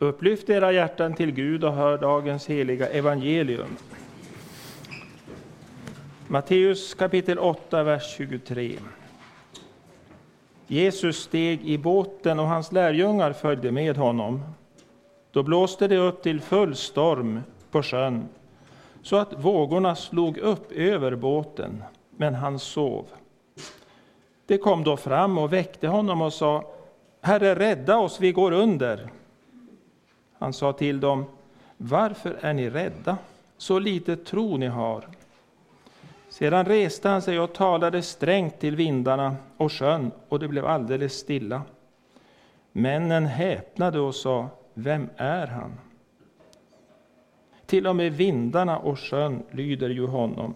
Upplyft 0.00 0.50
era 0.50 0.72
hjärtan 0.72 1.14
till 1.14 1.30
Gud 1.30 1.64
och 1.64 1.72
hör 1.72 1.98
dagens 1.98 2.46
heliga 2.46 2.88
evangelium. 2.88 3.76
Matteus 6.26 6.94
kapitel 6.94 7.38
8, 7.38 7.82
vers 7.82 8.14
23. 8.16 8.76
Jesus 10.66 11.16
steg 11.16 11.68
i 11.68 11.78
båten 11.78 12.38
och 12.38 12.46
hans 12.46 12.72
lärjungar 12.72 13.32
följde 13.32 13.72
med 13.72 13.96
honom. 13.96 14.42
Då 15.30 15.42
blåste 15.42 15.88
det 15.88 15.96
upp 15.96 16.22
till 16.22 16.40
full 16.40 16.76
storm 16.76 17.40
på 17.70 17.82
sjön, 17.82 18.28
så 19.02 19.16
att 19.16 19.44
vågorna 19.44 19.96
slog 19.96 20.38
upp 20.38 20.72
över 20.72 21.14
båten, 21.14 21.84
men 22.16 22.34
han 22.34 22.58
sov. 22.58 23.06
Det 24.46 24.58
kom 24.58 24.84
då 24.84 24.96
fram 24.96 25.38
och 25.38 25.52
väckte 25.52 25.88
honom 25.88 26.22
och 26.22 26.32
sa, 26.32 26.64
Herre, 27.20 27.54
rädda 27.54 27.98
oss, 27.98 28.20
vi 28.20 28.32
går 28.32 28.52
under. 28.52 29.10
Han 30.38 30.52
sa 30.52 30.72
till 30.72 31.00
dem, 31.00 31.24
varför 31.76 32.38
är 32.40 32.52
ni 32.52 32.70
rädda? 32.70 33.18
Så 33.56 33.78
lite 33.78 34.16
tro 34.16 34.56
ni 34.56 34.66
har. 34.66 35.08
Sedan 36.28 36.64
reste 36.64 37.08
han 37.08 37.22
sig 37.22 37.40
och 37.40 37.52
talade 37.52 38.02
strängt 38.02 38.60
till 38.60 38.76
vindarna 38.76 39.36
och 39.56 39.72
sjön, 39.72 40.10
och 40.28 40.38
det 40.38 40.48
blev 40.48 40.66
alldeles 40.66 41.12
stilla. 41.12 41.62
Männen 42.72 43.26
häpnade 43.26 44.00
och 44.00 44.14
sa, 44.14 44.48
vem 44.74 45.08
är 45.16 45.46
han? 45.46 45.72
Till 47.66 47.86
och 47.86 47.96
med 47.96 48.12
vindarna 48.12 48.78
och 48.78 48.98
sjön 48.98 49.42
lyder 49.50 49.90
ju 49.90 50.06
honom. 50.06 50.54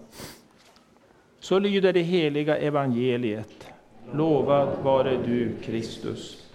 Så 1.41 1.59
lyder 1.59 1.93
det 1.93 2.03
heliga 2.03 2.57
evangeliet. 2.57 3.69
Lovad 4.13 4.69
vare 4.83 5.17
du, 5.27 5.57
Kristus. 5.63 6.52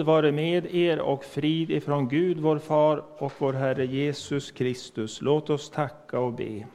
Nåd 0.00 0.06
vare 0.06 0.32
med 0.32 0.74
er 0.74 1.00
och 1.00 1.24
frid 1.24 1.70
ifrån 1.70 2.08
Gud 2.08 2.38
vår 2.38 2.58
Far 2.58 3.04
och 3.18 3.32
vår 3.38 3.52
Herre 3.52 3.86
Jesus 3.86 4.50
Kristus. 4.50 5.22
Låt 5.22 5.50
oss 5.50 5.70
tacka 5.70 6.18
och 6.18 6.32
be. 6.32 6.66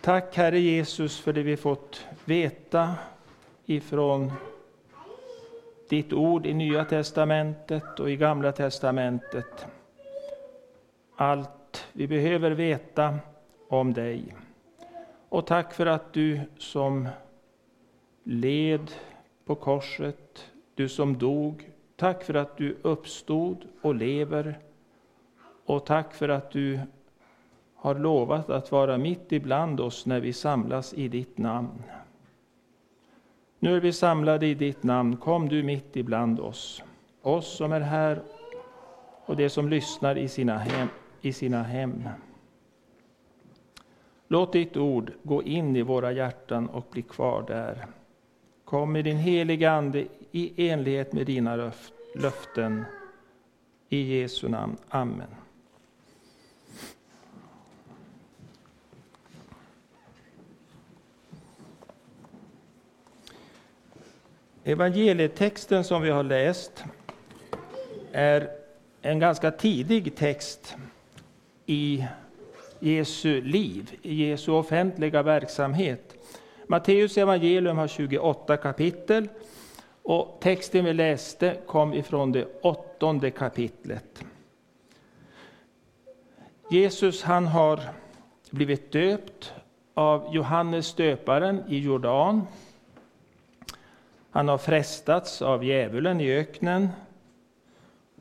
Tack 0.00 0.36
Herre 0.36 0.58
Jesus 0.58 1.20
för 1.20 1.32
det 1.32 1.42
vi 1.42 1.56
fått 1.56 2.06
veta 2.24 2.94
ifrån 3.66 4.32
ditt 5.88 6.12
ord 6.12 6.46
i 6.46 6.54
Nya 6.54 6.84
testamentet 6.84 8.00
och 8.00 8.10
i 8.10 8.16
Gamla 8.16 8.52
testamentet. 8.52 9.66
Allt 11.16 11.86
vi 11.92 12.06
behöver 12.06 12.50
veta 12.50 13.18
om 13.68 13.92
dig. 13.92 14.34
Och 15.28 15.46
tack 15.46 15.74
för 15.74 15.86
att 15.86 16.12
du 16.12 16.40
som 16.58 17.08
led 18.22 18.90
på 19.44 19.54
korset, 19.54 20.50
du 20.74 20.88
som 20.88 21.18
dog. 21.18 21.70
Tack 21.96 22.24
för 22.24 22.34
att 22.34 22.56
du 22.56 22.76
uppstod 22.82 23.64
och 23.82 23.94
lever. 23.94 24.58
Och 25.64 25.86
tack 25.86 26.14
för 26.14 26.28
att 26.28 26.50
du 26.50 26.80
har 27.74 27.94
lovat 27.94 28.50
att 28.50 28.72
vara 28.72 28.98
mitt 28.98 29.32
ibland 29.32 29.80
oss 29.80 30.06
när 30.06 30.20
vi 30.20 30.32
samlas 30.32 30.94
i 30.94 31.08
ditt 31.08 31.38
namn. 31.38 31.82
Nu 33.58 33.76
är 33.76 33.80
vi 33.80 33.92
samlade 33.92 34.46
i 34.46 34.54
ditt 34.54 34.82
namn, 34.82 35.16
kom 35.16 35.48
du 35.48 35.62
mitt 35.62 35.96
ibland 35.96 36.40
oss, 36.40 36.82
oss 37.22 37.56
som 37.56 37.72
är 37.72 37.80
här 37.80 38.22
och 39.24 39.36
de 39.36 39.50
som 39.50 39.68
lyssnar 39.68 40.18
i 40.18 40.28
sina 40.28 40.58
hem. 40.58 40.88
I 41.20 41.32
sina 41.32 41.62
hem. 41.62 42.08
Låt 44.28 44.52
ditt 44.52 44.76
ord 44.76 45.12
gå 45.22 45.42
in 45.42 45.76
i 45.76 45.82
våra 45.82 46.12
hjärtan 46.12 46.68
och 46.68 46.86
bli 46.90 47.02
kvar 47.02 47.44
där. 47.46 47.86
Kom 48.70 48.92
med 48.92 49.04
din 49.04 49.16
heliga 49.16 49.70
Ande 49.70 50.06
i 50.32 50.68
enlighet 50.68 51.12
med 51.12 51.26
dina 51.26 51.72
löften. 52.14 52.84
I 53.88 54.20
Jesu 54.20 54.48
namn. 54.48 54.76
Amen. 54.88 55.26
Evangelietexten 64.64 65.84
som 65.84 66.02
vi 66.02 66.10
har 66.10 66.22
läst 66.22 66.84
är 68.12 68.50
en 69.02 69.18
ganska 69.18 69.50
tidig 69.50 70.16
text 70.16 70.76
i 71.66 72.06
Jesu 72.78 73.40
liv, 73.40 73.98
i 74.02 74.14
Jesu 74.14 74.52
offentliga 74.52 75.22
verksamhet. 75.22 76.09
Matteus 76.70 77.18
evangelium 77.18 77.78
har 77.78 77.88
28 77.88 78.56
kapitel 78.56 79.28
och 80.02 80.38
texten 80.40 80.84
vi 80.84 80.92
läste 80.92 81.56
kom 81.66 81.94
ifrån 81.94 82.32
det 82.32 82.46
åttonde 82.62 83.30
kapitlet. 83.30 84.24
Jesus 86.70 87.22
han 87.22 87.46
har 87.46 87.80
blivit 88.50 88.92
döpt 88.92 89.52
av 89.94 90.34
Johannes 90.34 90.94
döparen 90.94 91.62
i 91.68 91.78
Jordan. 91.78 92.46
Han 94.30 94.48
har 94.48 94.58
frestats 94.58 95.42
av 95.42 95.64
djävulen 95.64 96.20
i 96.20 96.32
öknen. 96.32 96.88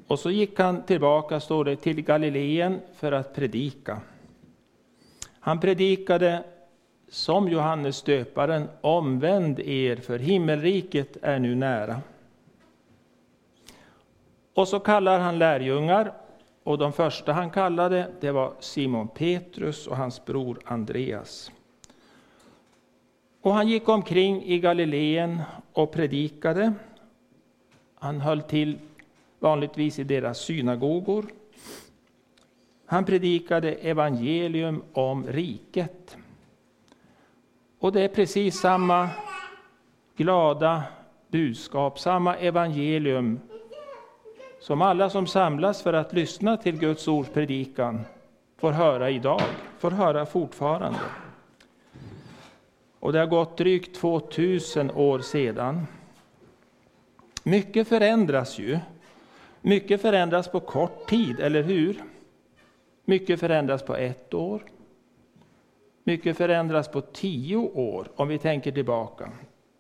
Och 0.08 0.20
så 0.20 0.32
gick 0.32 0.60
han 0.60 0.84
tillbaka, 0.84 1.40
står 1.40 1.66
det, 1.66 1.76
till 1.76 2.02
Galileen 2.02 2.82
för 2.96 3.12
att 3.12 3.36
predika. 3.36 4.02
Han 5.40 5.60
predikade 5.60 6.44
som 7.10 7.48
Johannes 7.48 8.02
döparen, 8.02 8.70
omvänd 8.82 9.60
er, 9.60 9.96
för 9.96 10.20
himmelriket 10.20 11.18
är 11.22 11.40
nu 11.40 11.56
nära. 11.56 12.02
Och 14.54 14.68
så 14.68 14.80
kallar 14.80 15.20
han 15.20 15.40
lärjungar, 15.40 16.14
och 16.64 16.78
de 16.78 16.94
första 16.94 17.34
han 17.34 17.50
kallade 17.50 18.12
det 18.20 18.32
var 18.32 18.54
Simon 18.60 19.08
Petrus 19.08 19.88
och 19.88 19.98
hans 19.98 20.26
bror 20.26 20.60
Andreas. 20.66 21.52
Och 23.42 23.54
han 23.54 23.68
gick 23.68 23.90
omkring 23.90 24.44
i 24.44 24.60
Galileen 24.60 25.42
och 25.74 25.92
predikade. 25.92 26.74
Han 27.96 28.22
höll 28.22 28.42
till 28.42 28.78
vanligtvis 29.40 30.00
i 30.00 30.04
deras 30.04 30.40
synagogor. 30.40 31.26
Han 32.86 33.06
predikade 33.06 33.74
evangelium 33.74 34.84
om 34.94 35.28
riket. 35.28 36.18
Och 37.80 37.92
det 37.92 38.02
är 38.02 38.08
precis 38.08 38.60
samma 38.60 39.10
glada 40.16 40.84
budskap, 41.28 42.00
samma 42.00 42.36
evangelium 42.36 43.40
som 44.60 44.82
alla 44.82 45.10
som 45.10 45.28
samlas 45.28 45.82
för 45.82 45.94
att 45.94 46.14
lyssna 46.14 46.58
till 46.58 46.80
Guds 46.80 47.08
ords 47.08 47.30
predikan 47.30 48.02
får 48.58 48.72
höra 48.72 49.10
idag, 49.10 49.42
får 49.80 49.92
höra 49.92 50.26
fortfarande. 50.26 51.00
Och 53.00 53.14
det 53.14 53.20
har 53.20 53.26
gått 53.26 53.58
drygt 53.58 53.96
2000 53.96 54.92
år 54.92 55.20
sedan. 55.20 55.88
Mycket 57.44 57.88
förändras 57.88 58.60
ju. 58.60 58.80
Mycket 59.62 60.02
förändras 60.02 60.48
på 60.48 60.60
kort 60.60 61.10
tid, 61.10 61.40
eller 61.40 61.64
hur? 61.64 62.04
Mycket 63.06 63.40
förändras 63.40 63.84
på 63.84 63.96
ett 63.96 64.34
år. 64.34 64.62
Mycket 66.04 66.38
förändras 66.38 66.88
på 66.88 67.02
tio 67.02 67.58
år, 67.58 68.08
om 68.16 68.28
vi 68.28 68.38
tänker 68.38 68.72
tillbaka 68.72 69.32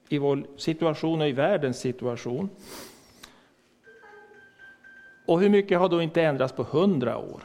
i 0.09 0.17
vår 0.17 0.47
situation 0.57 1.21
och 1.21 1.27
i 1.27 1.31
världens 1.31 1.79
situation. 1.79 2.49
Och 5.25 5.39
hur 5.39 5.49
mycket 5.49 5.79
har 5.79 5.89
då 5.89 6.01
inte 6.01 6.21
ändrats 6.21 6.53
på 6.53 6.63
hundra 6.63 7.17
år? 7.17 7.43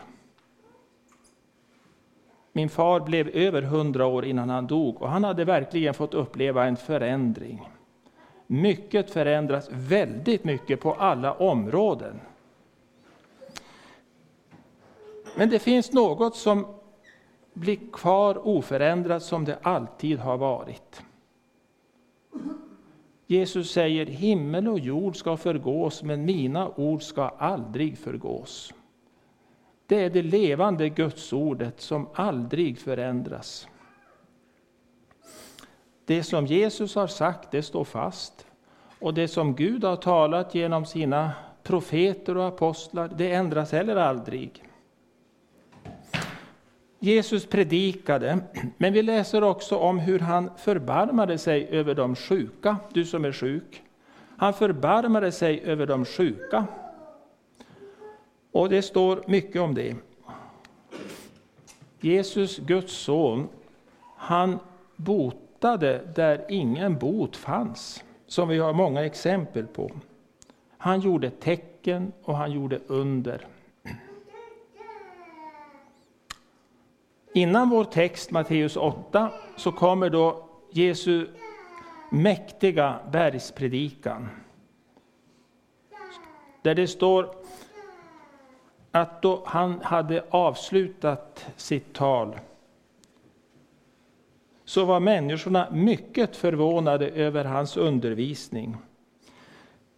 Min 2.52 2.68
far 2.68 3.00
blev 3.00 3.28
över 3.28 3.62
hundra 3.62 4.06
år 4.06 4.24
innan 4.24 4.50
han 4.50 4.66
dog 4.66 5.02
och 5.02 5.08
han 5.08 5.24
hade 5.24 5.44
verkligen 5.44 5.94
fått 5.94 6.14
uppleva 6.14 6.64
en 6.66 6.76
förändring. 6.76 7.68
Mycket 8.46 9.10
förändras 9.10 9.68
väldigt 9.72 10.44
mycket 10.44 10.80
på 10.80 10.94
alla 10.94 11.32
områden. 11.32 12.20
Men 15.36 15.50
det 15.50 15.58
finns 15.58 15.92
något 15.92 16.36
som 16.36 16.66
blir 17.54 17.78
kvar 17.92 18.46
oförändrat 18.48 19.22
som 19.22 19.44
det 19.44 19.58
alltid 19.62 20.18
har 20.18 20.36
varit. 20.36 21.02
Jesus 23.26 23.70
säger 23.70 24.06
himmel 24.06 24.68
och 24.68 24.78
jord 24.78 25.16
ska 25.16 25.36
förgås, 25.36 26.02
men 26.02 26.24
mina 26.24 26.70
ord 26.76 27.02
ska 27.02 27.22
aldrig 27.28 27.98
förgås. 27.98 28.72
Det 29.86 30.04
är 30.04 30.10
det 30.10 30.22
levande 30.22 30.88
Gudsordet 30.88 31.80
som 31.80 32.08
aldrig 32.14 32.78
förändras. 32.78 33.68
Det 36.04 36.22
som 36.22 36.46
Jesus 36.46 36.94
har 36.94 37.06
sagt, 37.06 37.50
det 37.50 37.62
står 37.62 37.84
fast. 37.84 38.46
Och 39.00 39.14
det 39.14 39.28
som 39.28 39.54
Gud 39.54 39.84
har 39.84 39.96
talat 39.96 40.54
genom 40.54 40.86
sina 40.86 41.32
profeter 41.62 42.36
och 42.36 42.46
apostlar, 42.46 43.08
det 43.16 43.32
ändras 43.32 43.72
heller 43.72 43.96
aldrig. 43.96 44.62
Jesus 47.04 47.46
predikade, 47.46 48.38
men 48.78 48.92
vi 48.92 49.02
läser 49.02 49.42
också 49.42 49.76
om 49.76 49.98
hur 49.98 50.18
han 50.18 50.50
förbarmade 50.56 51.38
sig 51.38 51.68
över 51.70 51.94
de 51.94 52.16
sjuka. 52.16 52.76
Du 52.92 53.04
som 53.04 53.24
är 53.24 53.32
sjuk. 53.32 53.82
Han 54.36 54.54
förbarmade 54.54 55.32
sig 55.32 55.60
över 55.64 55.86
de 55.86 56.04
sjuka. 56.04 56.66
Och 58.52 58.68
det 58.68 58.82
står 58.82 59.22
mycket 59.26 59.62
om 59.62 59.74
det. 59.74 59.96
Jesus, 62.00 62.58
Guds 62.58 62.92
son, 62.92 63.48
han 64.16 64.58
botade 64.96 66.00
där 66.14 66.44
ingen 66.48 66.98
bot 66.98 67.36
fanns, 67.36 68.04
som 68.26 68.48
vi 68.48 68.58
har 68.58 68.72
många 68.72 69.04
exempel 69.04 69.66
på. 69.66 69.90
Han 70.78 71.00
gjorde 71.00 71.30
tecken 71.30 72.12
och 72.22 72.36
han 72.36 72.52
gjorde 72.52 72.80
under. 72.86 73.46
Innan 77.36 77.70
vår 77.70 77.84
text, 77.84 78.30
Matteus 78.30 78.76
8, 78.76 79.30
så 79.56 79.72
kommer 79.72 80.10
då 80.10 80.48
Jesu 80.70 81.26
mäktiga 82.10 82.98
bergspredikan. 83.12 84.28
Där 86.62 86.74
det 86.74 86.88
står 86.88 87.34
att 88.90 89.22
då 89.22 89.42
han 89.46 89.80
hade 89.82 90.24
avslutat 90.30 91.46
sitt 91.56 91.92
tal 91.92 92.38
så 94.64 94.84
var 94.84 95.00
människorna 95.00 95.70
mycket 95.70 96.36
förvånade 96.36 97.08
över 97.08 97.44
hans 97.44 97.76
undervisning. 97.76 98.76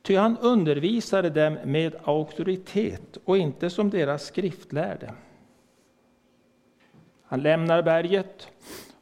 Ty 0.03 0.17
han 0.17 0.39
undervisade 0.39 1.31
dem 1.31 1.59
med 1.65 1.97
auktoritet 2.05 3.19
och 3.25 3.39
inte 3.39 3.71
som 3.71 3.91
deras 3.91 4.27
skriftlärde. 4.27 5.13
Han 7.29 7.43
lämnar 7.43 7.83
berget 7.83 8.49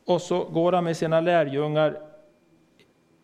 och 0.04 0.22
så 0.22 0.44
går 0.44 0.72
han 0.72 0.84
med 0.84 0.96
sina 0.96 1.20
lärjungar 1.20 2.00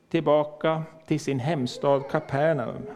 tillbaka 0.09 0.83
till 1.07 1.21
sin 1.21 1.39
hemstad 1.39 2.11
Kapernaum. 2.11 2.87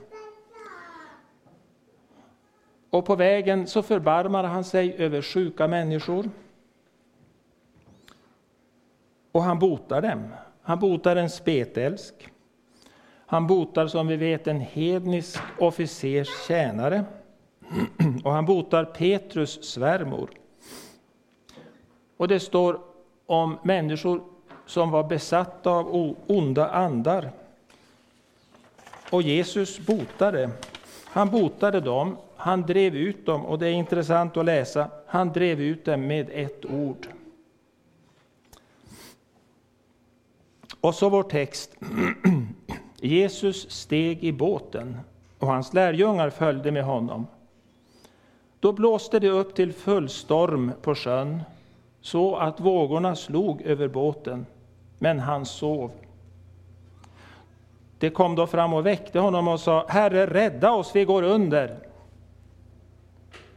Och 2.90 3.04
på 3.04 3.16
vägen 3.16 3.66
så 3.66 3.82
förbarmar 3.82 4.44
han 4.44 4.64
sig 4.64 4.94
över 4.98 5.22
sjuka 5.22 5.68
människor. 5.68 6.30
Och 9.32 9.42
han 9.42 9.58
botar 9.58 10.02
dem. 10.02 10.28
Han 10.62 10.78
botar 10.78 11.16
en 11.16 11.30
spetälsk. 11.30 12.14
Han 13.26 13.46
botar 13.46 13.86
som 13.86 14.06
vi 14.06 14.16
vet 14.16 14.46
en 14.46 14.60
hednisk 14.60 15.40
officers 15.58 16.46
tjänare. 16.48 17.04
Och 18.24 18.32
han 18.32 18.44
botar 18.44 18.84
Petrus 18.84 19.64
svärmor. 19.64 20.30
Och 22.24 22.28
det 22.28 22.40
står 22.40 22.80
om 23.26 23.58
människor 23.62 24.22
som 24.66 24.90
var 24.90 25.04
besatta 25.04 25.70
av 25.70 26.16
onda 26.26 26.70
andar. 26.70 27.30
Och 29.10 29.22
Jesus 29.22 29.78
botade. 29.78 30.50
Han 31.04 31.30
botade 31.30 31.80
dem, 31.80 32.16
han 32.36 32.62
drev 32.62 32.96
ut 32.96 33.26
dem, 33.26 33.46
och 33.46 33.58
det 33.58 33.66
är 33.66 33.72
intressant 33.72 34.36
att 34.36 34.44
läsa. 34.44 34.90
Han 35.06 35.32
drev 35.32 35.60
ut 35.60 35.84
dem 35.84 36.06
med 36.06 36.30
ett 36.32 36.64
ord. 36.64 37.06
Och 40.80 40.94
så 40.94 41.08
vår 41.08 41.22
text. 41.22 41.76
Jesus 43.00 43.70
steg 43.70 44.24
i 44.24 44.32
båten 44.32 45.00
och 45.38 45.46
hans 45.48 45.72
lärjungar 45.72 46.30
följde 46.30 46.70
med 46.70 46.84
honom. 46.84 47.26
Då 48.60 48.72
blåste 48.72 49.18
det 49.18 49.28
upp 49.28 49.54
till 49.54 49.72
full 49.72 50.08
storm 50.08 50.72
på 50.82 50.94
sjön 50.94 51.42
så 52.04 52.36
att 52.36 52.60
vågorna 52.60 53.16
slog 53.16 53.62
över 53.62 53.88
båten, 53.88 54.46
men 54.98 55.20
han 55.20 55.46
sov. 55.46 55.90
Det 57.98 58.10
kom 58.10 58.34
då 58.34 58.46
fram 58.46 58.72
och 58.72 58.86
väckte 58.86 59.18
honom 59.18 59.48
och 59.48 59.60
sa, 59.60 59.86
Herre, 59.88 60.26
rädda 60.26 60.72
oss, 60.72 60.90
vi 60.94 61.04
går 61.04 61.22
under. 61.22 61.76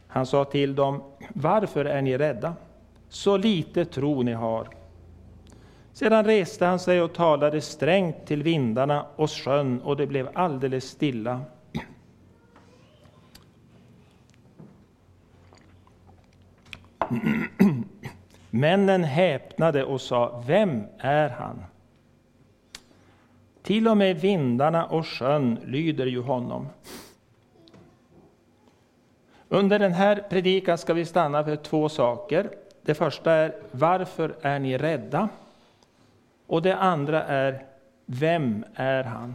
Han 0.06 0.26
sa 0.26 0.44
till 0.44 0.74
dem, 0.74 1.02
varför 1.34 1.84
är 1.84 2.02
ni 2.02 2.18
rädda? 2.18 2.54
Så 3.08 3.36
lite 3.36 3.84
tro 3.84 4.22
ni 4.22 4.32
har. 4.32 4.68
Sedan 5.92 6.24
reste 6.24 6.66
han 6.66 6.78
sig 6.78 7.02
och 7.02 7.12
talade 7.12 7.60
strängt 7.60 8.26
till 8.26 8.42
vindarna 8.42 9.06
och 9.16 9.30
sjön, 9.30 9.82
och 9.82 9.96
det 9.96 10.06
blev 10.06 10.28
alldeles 10.34 10.84
stilla. 10.84 11.40
Männen 18.58 19.04
häpnade 19.04 19.84
och 19.84 20.00
sa, 20.00 20.42
vem 20.46 20.86
är 20.98 21.28
han? 21.28 21.64
Till 23.62 23.88
och 23.88 23.96
med 23.96 24.20
vindarna 24.20 24.86
och 24.86 25.06
sjön 25.06 25.58
lyder 25.64 26.06
ju 26.06 26.20
honom. 26.20 26.68
Under 29.48 29.78
den 29.78 29.92
här 29.92 30.24
predikan 30.30 30.78
ska 30.78 30.94
vi 30.94 31.04
stanna 31.04 31.44
för 31.44 31.56
två 31.56 31.88
saker. 31.88 32.50
Det 32.82 32.94
första 32.94 33.32
är, 33.32 33.54
varför 33.70 34.36
är 34.42 34.58
ni 34.58 34.78
rädda? 34.78 35.28
Och 36.46 36.62
det 36.62 36.76
andra 36.76 37.24
är, 37.24 37.64
vem 38.06 38.64
är 38.74 39.04
han? 39.04 39.34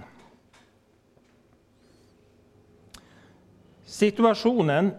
Situationen 3.86 4.92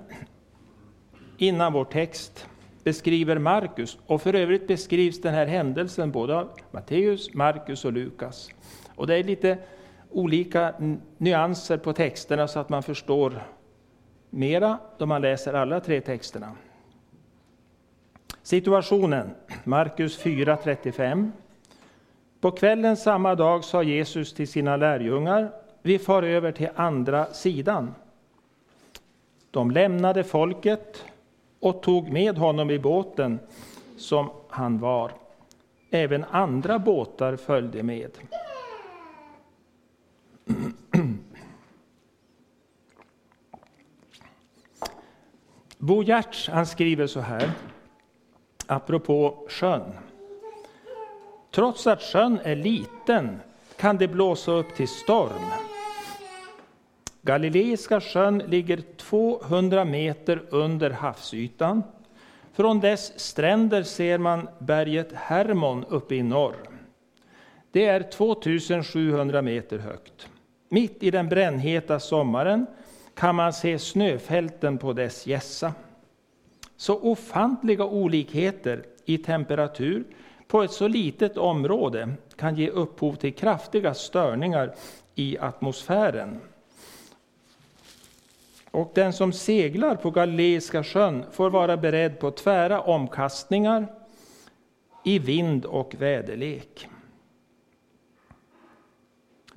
innan 1.38 1.72
vår 1.72 1.84
text 1.84 2.48
beskriver 2.84 3.38
Markus, 3.38 3.98
och 4.06 4.22
för 4.22 4.34
övrigt 4.34 4.66
beskrivs 4.66 5.20
den 5.20 5.34
här 5.34 5.46
händelsen 5.46 6.10
både 6.10 6.36
av 6.36 6.50
Matteus, 6.70 7.34
Markus 7.34 7.84
och 7.84 7.92
Lukas. 7.92 8.50
Och 8.94 9.06
det 9.06 9.14
är 9.14 9.24
lite 9.24 9.58
olika 10.10 10.74
nyanser 11.18 11.76
på 11.76 11.92
texterna 11.92 12.48
så 12.48 12.58
att 12.58 12.68
man 12.68 12.82
förstår 12.82 13.42
mera 14.30 14.78
då 14.98 15.06
man 15.06 15.22
läser 15.22 15.54
alla 15.54 15.80
tre 15.80 16.00
texterna. 16.00 16.52
Situationen, 18.42 19.30
Markus 19.64 20.22
4.35. 20.22 21.30
På 22.40 22.50
kvällen 22.50 22.96
samma 22.96 23.34
dag 23.34 23.64
sa 23.64 23.82
Jesus 23.82 24.34
till 24.34 24.48
sina 24.48 24.76
lärjungar, 24.76 25.50
vi 25.82 25.98
far 25.98 26.22
över 26.22 26.52
till 26.52 26.68
andra 26.74 27.26
sidan. 27.26 27.94
De 29.50 29.70
lämnade 29.70 30.24
folket 30.24 31.04
och 31.64 31.82
tog 31.82 32.12
med 32.12 32.38
honom 32.38 32.70
i 32.70 32.78
båten 32.78 33.40
som 33.96 34.30
han 34.48 34.78
var. 34.78 35.12
Även 35.90 36.24
andra 36.24 36.78
båtar 36.78 37.36
följde 37.36 37.82
med. 37.82 38.10
Bo 45.78 46.02
Giertz 46.02 46.48
han 46.48 46.66
skriver 46.66 47.06
så 47.06 47.20
här, 47.20 47.50
apropå 48.66 49.46
sjön. 49.48 49.92
Trots 51.50 51.86
att 51.86 52.02
sjön 52.02 52.38
är 52.42 52.56
liten 52.56 53.40
kan 53.76 53.96
det 53.96 54.08
blåsa 54.08 54.52
upp 54.52 54.74
till 54.74 54.88
storm. 54.88 55.73
Galileiska 57.24 58.00
sjön 58.00 58.38
ligger 58.38 58.82
200 58.96 59.84
meter 59.84 60.42
under 60.50 60.90
havsytan. 60.90 61.82
Från 62.52 62.80
dess 62.80 63.20
stränder 63.20 63.82
ser 63.82 64.18
man 64.18 64.48
berget 64.58 65.12
Hermon 65.12 65.84
uppe 65.84 66.14
i 66.14 66.22
norr. 66.22 66.54
Det 67.70 67.86
är 67.86 68.02
2700 68.02 69.42
meter 69.42 69.78
högt. 69.78 70.28
Mitt 70.68 71.02
i 71.02 71.10
den 71.10 71.28
brännheta 71.28 72.00
sommaren 72.00 72.66
kan 73.14 73.34
man 73.34 73.52
se 73.52 73.78
snöfälten 73.78 74.78
på 74.78 74.92
dess 74.92 75.26
gässa. 75.26 75.74
Så 76.76 77.00
ofantliga 77.00 77.84
olikheter 77.84 78.84
i 79.04 79.18
temperatur 79.18 80.04
på 80.48 80.62
ett 80.62 80.72
så 80.72 80.88
litet 80.88 81.36
område 81.36 82.14
kan 82.36 82.56
ge 82.56 82.68
upphov 82.68 83.14
till 83.14 83.34
kraftiga 83.34 83.94
störningar 83.94 84.74
i 85.14 85.38
atmosfären. 85.38 86.40
Och 88.74 88.90
den 88.94 89.12
som 89.12 89.32
seglar 89.32 89.96
på 89.96 90.10
Galileiska 90.10 90.84
sjön 90.84 91.24
får 91.32 91.50
vara 91.50 91.76
beredd 91.76 92.18
på 92.18 92.30
tvära 92.30 92.80
omkastningar 92.80 93.86
i 95.04 95.18
vind 95.18 95.64
och 95.64 95.94
väderlek. 95.98 96.88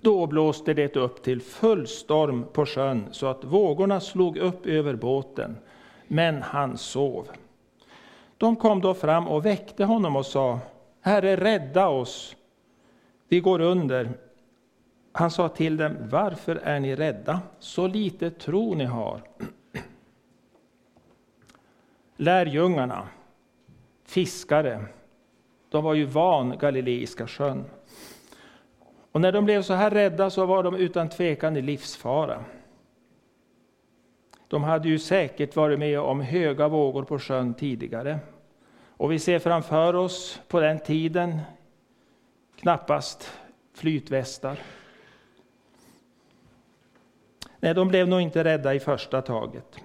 Då 0.02 0.28
blåste 0.28 0.74
det 0.74 0.96
upp 0.96 1.24
till 1.24 1.42
full 1.42 1.88
storm 1.88 2.46
på 2.54 2.66
sjön 2.66 3.06
så 3.12 3.28
att 3.28 3.44
vågorna 3.44 4.00
slog 4.00 4.38
upp 4.38 4.66
över 4.66 4.96
båten, 4.96 5.58
men 6.08 6.42
han 6.42 6.78
sov. 6.78 7.28
De 8.38 8.56
kom 8.56 8.82
då 8.82 8.94
fram 8.94 9.28
och 9.28 9.46
väckte 9.46 9.84
honom 9.84 10.16
och 10.16 10.26
sa, 10.26 10.60
Herre, 11.02 11.36
rädda 11.36 11.88
oss, 11.88 12.36
vi 13.28 13.40
går 13.40 13.62
under. 13.62 14.27
Han 15.18 15.32
sa 15.32 15.50
till 15.50 15.78
dem, 15.78 15.98
varför 16.00 16.56
är 16.56 16.80
ni 16.80 16.96
rädda? 16.96 17.42
Så 17.60 17.88
lite 17.88 18.32
tro 18.32 18.74
ni 18.74 18.86
har. 18.86 19.22
Lärjungarna, 22.16 23.08
fiskare, 24.06 24.86
de 25.70 25.84
var 25.84 25.94
ju 25.94 26.06
van 26.06 26.58
Galileiska 26.58 27.28
sjön. 27.28 27.66
Och 29.12 29.22
när 29.22 29.32
de 29.32 29.46
blev 29.46 29.62
så 29.62 29.74
här 29.74 29.92
rädda 29.92 30.30
så 30.30 30.46
var 30.46 30.64
de 30.64 30.76
utan 30.76 31.10
tvekan 31.10 31.58
i 31.58 31.62
livsfara. 31.62 32.44
De 34.48 34.64
hade 34.64 34.90
ju 34.90 35.00
säkert 35.00 35.56
varit 35.56 35.80
med 35.80 36.00
om 36.00 36.22
höga 36.22 36.68
vågor 36.68 37.04
på 37.04 37.20
sjön 37.20 37.54
tidigare. 37.54 38.20
Och 38.88 39.12
vi 39.12 39.20
ser 39.20 39.40
framför 39.40 39.94
oss 39.94 40.42
på 40.48 40.60
den 40.60 40.80
tiden 40.80 41.40
knappast 42.56 43.32
flytvästar. 43.74 44.58
Nej, 47.60 47.74
de 47.74 47.88
blev 47.88 48.08
nog 48.08 48.22
inte 48.22 48.44
rädda 48.44 48.74
i 48.74 48.80
första 48.80 49.22
taget. 49.22 49.78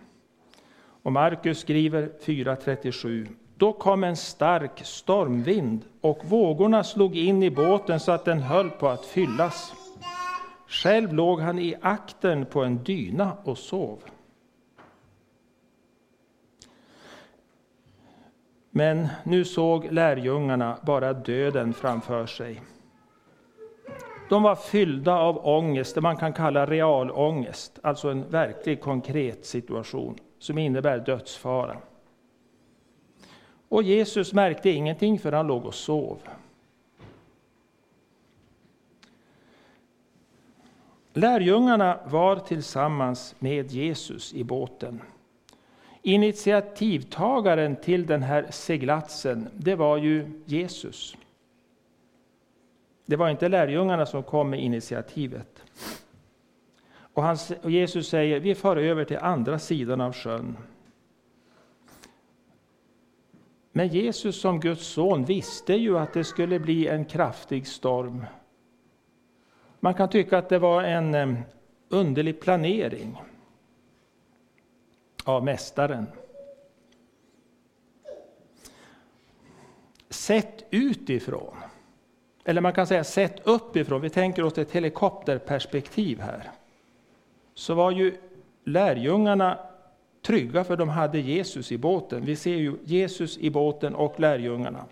Och 1.03 1.13
Markus 1.13 1.59
skriver 1.59 2.11
4.37. 2.25 3.29
Då 3.57 3.73
kom 3.73 4.05
en 4.05 4.17
stark 4.17 4.81
stormvind 4.85 5.85
och 6.01 6.19
vågorna 6.25 6.85
slog 6.85 7.17
in 7.17 7.43
i 7.43 7.51
båten 7.51 8.01
så 8.01 8.13
att 8.13 8.25
den 8.25 8.41
höll 8.41 8.71
på 8.71 8.89
att 8.89 9.05
fyllas. 9.05 9.73
Själv 10.67 11.15
låg 11.15 11.41
han 11.41 11.59
i 11.59 11.75
akten 11.81 12.47
på 12.47 12.65
en 12.65 12.85
dyna 12.85 13.37
och 13.45 13.59
sov. 13.59 13.99
Men 18.71 19.09
nu 19.25 19.45
såg 19.45 19.93
lärjungarna 19.93 20.79
bara 20.83 21.13
döden 21.13 21.75
framför 21.75 22.27
sig. 22.27 22.63
De 24.33 24.43
var 24.43 24.55
fyllda 24.55 25.19
av 25.19 25.47
ångest, 25.47 25.95
det 25.95 26.01
man 26.01 26.17
kan 26.17 26.33
kalla 26.33 26.67
realångest, 26.67 27.79
alltså 27.83 28.09
en 28.09 28.31
verklig 28.31 28.81
konkret 28.81 29.47
situation 29.47 30.19
som 30.39 30.59
innebär 30.59 30.99
dödsfara. 30.99 31.77
Och 33.69 33.83
Jesus 33.83 34.33
märkte 34.33 34.71
ingenting 34.71 35.19
för 35.19 35.33
han 35.33 35.47
låg 35.47 35.65
och 35.65 35.75
sov. 35.75 36.19
Lärjungarna 41.13 41.99
var 42.07 42.37
tillsammans 42.37 43.35
med 43.39 43.71
Jesus 43.71 44.35
i 44.35 44.45
båten. 44.45 45.03
Initiativtagaren 46.03 47.77
till 47.77 48.07
den 48.07 48.23
här 48.23 48.47
seglatsen, 48.51 49.49
det 49.57 49.75
var 49.75 49.97
ju 49.97 50.43
Jesus. 50.45 51.17
Det 53.07 53.17
var 53.17 53.29
inte 53.29 53.49
lärjungarna 53.49 54.07
som 54.07 54.23
kom 54.23 54.51
med 54.51 54.63
initiativet. 54.63 55.63
Och, 57.13 57.23
han, 57.23 57.37
och 57.63 57.71
Jesus 57.71 58.09
säger, 58.09 58.41
vi 58.41 58.55
far 58.55 58.77
över 58.77 59.05
till 59.05 59.19
andra 59.19 59.59
sidan 59.59 60.01
av 60.01 60.13
sjön. 60.13 60.57
Men 63.73 63.89
Jesus 63.89 64.41
som 64.41 64.61
Guds 64.61 64.87
son 64.87 65.25
visste 65.25 65.75
ju 65.75 65.99
att 65.99 66.13
det 66.13 66.25
skulle 66.25 66.61
bli 66.61 66.89
en 66.89 67.05
kraftig 67.05 67.67
storm. 67.67 68.25
Man 69.81 69.95
kan 69.95 70.09
tycka 70.09 70.39
att 70.39 70.49
det 70.49 70.59
var 70.59 70.83
en 70.83 71.15
eh, 71.15 71.35
underlig 71.89 72.41
planering 72.41 73.23
av 75.25 75.45
Mästaren. 75.45 76.07
Sett 80.09 80.65
utifrån 80.71 81.57
eller 82.45 82.61
man 82.61 82.73
kan 82.73 82.87
säga 82.87 83.05
sett 83.05 83.47
uppifrån, 83.47 84.01
vi 84.01 84.11
tänker 84.11 84.43
oss 84.43 84.59
ett 84.59 84.73
helikopterperspektiv 84.73 86.21
här, 86.21 86.51
så 87.55 87.75
var 87.75 87.91
ju 87.91 88.17
lärjungarna 88.65 89.59
trygga 90.23 90.65
för 90.65 90.77
de 90.77 90.89
hade 90.89 91.21
Jesus 91.21 91.73
i 91.73 91.79
båten. 91.79 92.25
Vi 92.25 92.37
ser 92.37 92.57
ju 92.57 92.77
Jesus 92.85 93.39
i 93.39 93.51
båten 93.51 93.95
och 93.95 94.21
lärjungarna. 94.21 94.85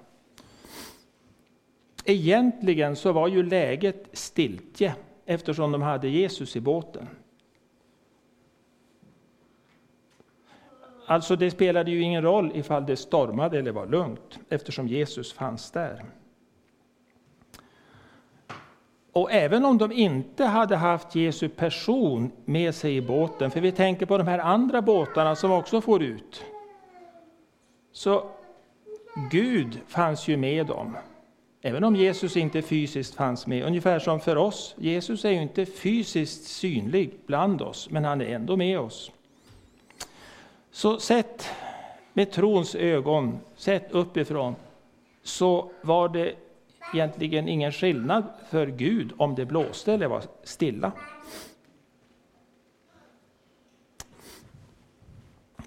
Egentligen 2.05 2.97
så 2.97 3.13
var 3.13 3.29
ju 3.29 3.43
läget 3.43 4.09
stiltje 4.13 4.95
eftersom 5.27 5.73
de 5.73 5.83
hade 5.83 6.09
Jesus 6.09 6.57
i 6.57 6.61
båten. 6.61 7.09
Alltså 11.07 11.37
det 11.37 11.51
spelade 11.51 11.91
ju 11.91 12.01
ingen 12.01 12.23
roll 12.23 12.53
ifall 12.55 12.87
det 12.87 12.97
stormade 12.97 13.59
eller 13.59 13.73
var 13.73 13.87
lugnt 13.87 14.39
eftersom 14.49 14.89
Jesus 14.89 15.33
fanns 15.33 15.71
där. 15.71 16.05
Och 19.13 19.33
även 19.33 19.65
om 19.65 19.79
de 19.79 19.93
inte 19.93 20.45
hade 20.45 20.77
haft 20.77 21.15
Jesu 21.15 21.49
person 21.49 22.31
med 22.45 22.75
sig 22.75 22.97
i 22.97 23.01
båten, 23.01 23.51
för 23.51 23.61
vi 23.61 23.73
tänker 23.73 24.07
på 24.07 24.19
de 24.19 24.27
här 24.27 24.39
andra 24.39 24.83
båtarna 24.83 25.37
som 25.37 25.53
också 25.53 25.81
får 25.81 26.03
ut. 26.03 26.45
Så 27.93 28.31
Gud 29.31 29.79
fanns 29.87 30.29
ju 30.29 30.37
med 30.37 30.67
dem. 30.67 30.97
Även 31.63 31.85
om 31.85 31.97
Jesus 31.97 32.37
inte 32.37 32.63
fysiskt 32.63 33.15
fanns 33.15 33.47
med, 33.47 33.65
ungefär 33.65 33.99
som 33.99 34.21
för 34.21 34.37
oss. 34.37 34.75
Jesus 34.79 35.25
är 35.25 35.31
ju 35.31 35.43
inte 35.43 35.67
fysiskt 35.67 36.45
synlig 36.45 37.15
bland 37.27 37.63
oss, 37.63 37.91
men 37.91 38.05
han 38.05 38.21
är 38.21 38.35
ändå 38.35 38.57
med 38.57 38.81
oss. 38.81 39.11
Så 40.71 40.99
sett 40.99 41.51
med 42.13 42.33
trons 42.33 42.75
ögon, 42.75 43.39
sett 43.57 43.93
uppifrån, 43.93 44.55
så 45.23 45.71
var 45.83 46.09
det 46.09 46.35
egentligen 46.95 47.49
ingen 47.49 47.73
skillnad 47.73 48.25
för 48.49 48.67
Gud 48.67 49.13
om 49.17 49.35
det 49.35 49.45
blåste 49.45 49.93
eller 49.93 50.07
var 50.07 50.23
stilla. 50.43 50.93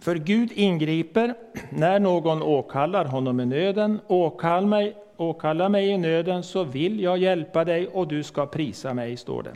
För 0.04 0.16
Gud 0.16 0.52
ingriper 0.52 1.34
när 1.70 2.00
någon 2.00 2.42
åkallar 2.42 3.06
honom 3.06 3.40
i 3.40 3.46
nöden. 3.46 4.00
Åkall 4.08 4.66
mig, 4.66 4.96
åkalla 5.18 5.70
mig 5.70 5.90
i 5.90 5.98
nöden 5.98 6.44
så 6.44 6.64
vill 6.64 7.00
jag 7.00 7.18
hjälpa 7.18 7.66
dig 7.66 7.88
och 7.88 8.08
du 8.08 8.24
ska 8.24 8.46
prisa 8.46 8.94
mig, 8.94 9.18
står 9.18 9.44
det. 9.44 9.54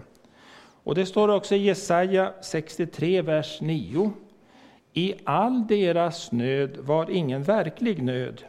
Och 0.83 0.95
det 0.95 1.05
står 1.05 1.29
också 1.29 1.55
i 1.55 1.57
Jesaja 1.57 2.33
63, 2.41 3.21
vers 3.21 3.61
9. 3.61 4.11
I 4.93 5.13
all 5.23 5.67
deras 5.67 6.31
nöd 6.31 6.77
var 6.77 7.09
ingen 7.09 7.43
verklig 7.43 8.03
nöd. 8.03 8.43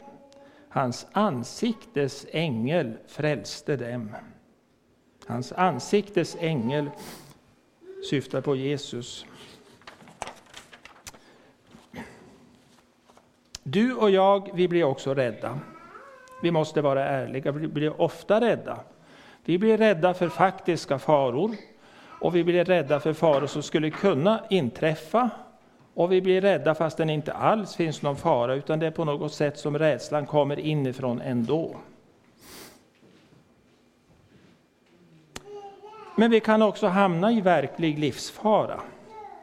Hans 0.69 1.07
ansiktes 1.13 2.27
ängel 2.31 2.99
frälste 3.07 3.77
dem. 3.77 4.17
Hans 5.27 5.53
ansiktes 5.53 6.37
ängel 6.41 6.91
syftar 8.11 8.41
på 8.41 8.57
Jesus. 8.57 9.27
Du 13.63 13.95
och 13.95 14.11
jag, 14.11 14.51
vi 14.55 14.69
blir 14.69 14.85
också 14.85 15.15
rädda. 15.15 15.59
Vi 16.43 16.51
måste 16.51 16.81
vara 16.83 17.05
ärliga, 17.05 17.53
vi 17.53 17.69
blir 17.69 18.01
ofta 18.01 18.41
rädda. 18.41 18.81
Vi 19.45 19.59
blir 19.59 19.79
rädda 19.79 20.15
för 20.15 20.29
faktiska 20.29 20.99
faror 20.99 21.51
och 22.21 22.37
vi 22.37 22.45
blir 22.45 22.65
rädda 22.65 23.01
för 23.01 23.13
faror 23.13 23.47
som 23.47 23.63
skulle 23.63 23.91
kunna 23.91 24.45
inträffa 24.51 25.31
och 25.99 26.13
vi 26.13 26.21
blir 26.21 26.41
rädda 26.41 26.75
fast 26.75 26.97
det 26.97 27.13
inte 27.13 27.33
alls 27.33 27.77
finns 27.77 28.03
någon 28.03 28.17
fara, 28.17 28.55
utan 28.55 28.79
det 28.79 28.87
är 28.87 28.91
på 28.91 29.05
något 29.05 29.33
sätt 29.33 29.59
som 29.59 29.79
rädslan 29.79 30.27
kommer 30.27 30.59
inifrån 30.59 31.21
ändå. 31.21 31.77
Men 36.17 36.31
vi 36.31 36.41
kan 36.41 36.63
också 36.63 36.87
hamna 36.87 37.33
i 37.33 37.41
verklig 37.41 37.99
livsfara. 37.99 38.81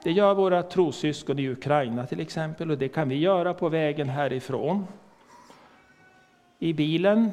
Det 0.03 0.11
gör 0.11 0.33
våra 0.33 0.63
trossyskon 0.63 1.39
i 1.39 1.49
Ukraina 1.49 2.05
till 2.05 2.19
exempel, 2.19 2.71
och 2.71 2.77
det 2.77 2.89
kan 2.89 3.09
vi 3.09 3.15
göra 3.15 3.53
på 3.53 3.69
vägen 3.69 4.09
härifrån. 4.09 4.87
I 6.59 6.73
bilen. 6.73 7.31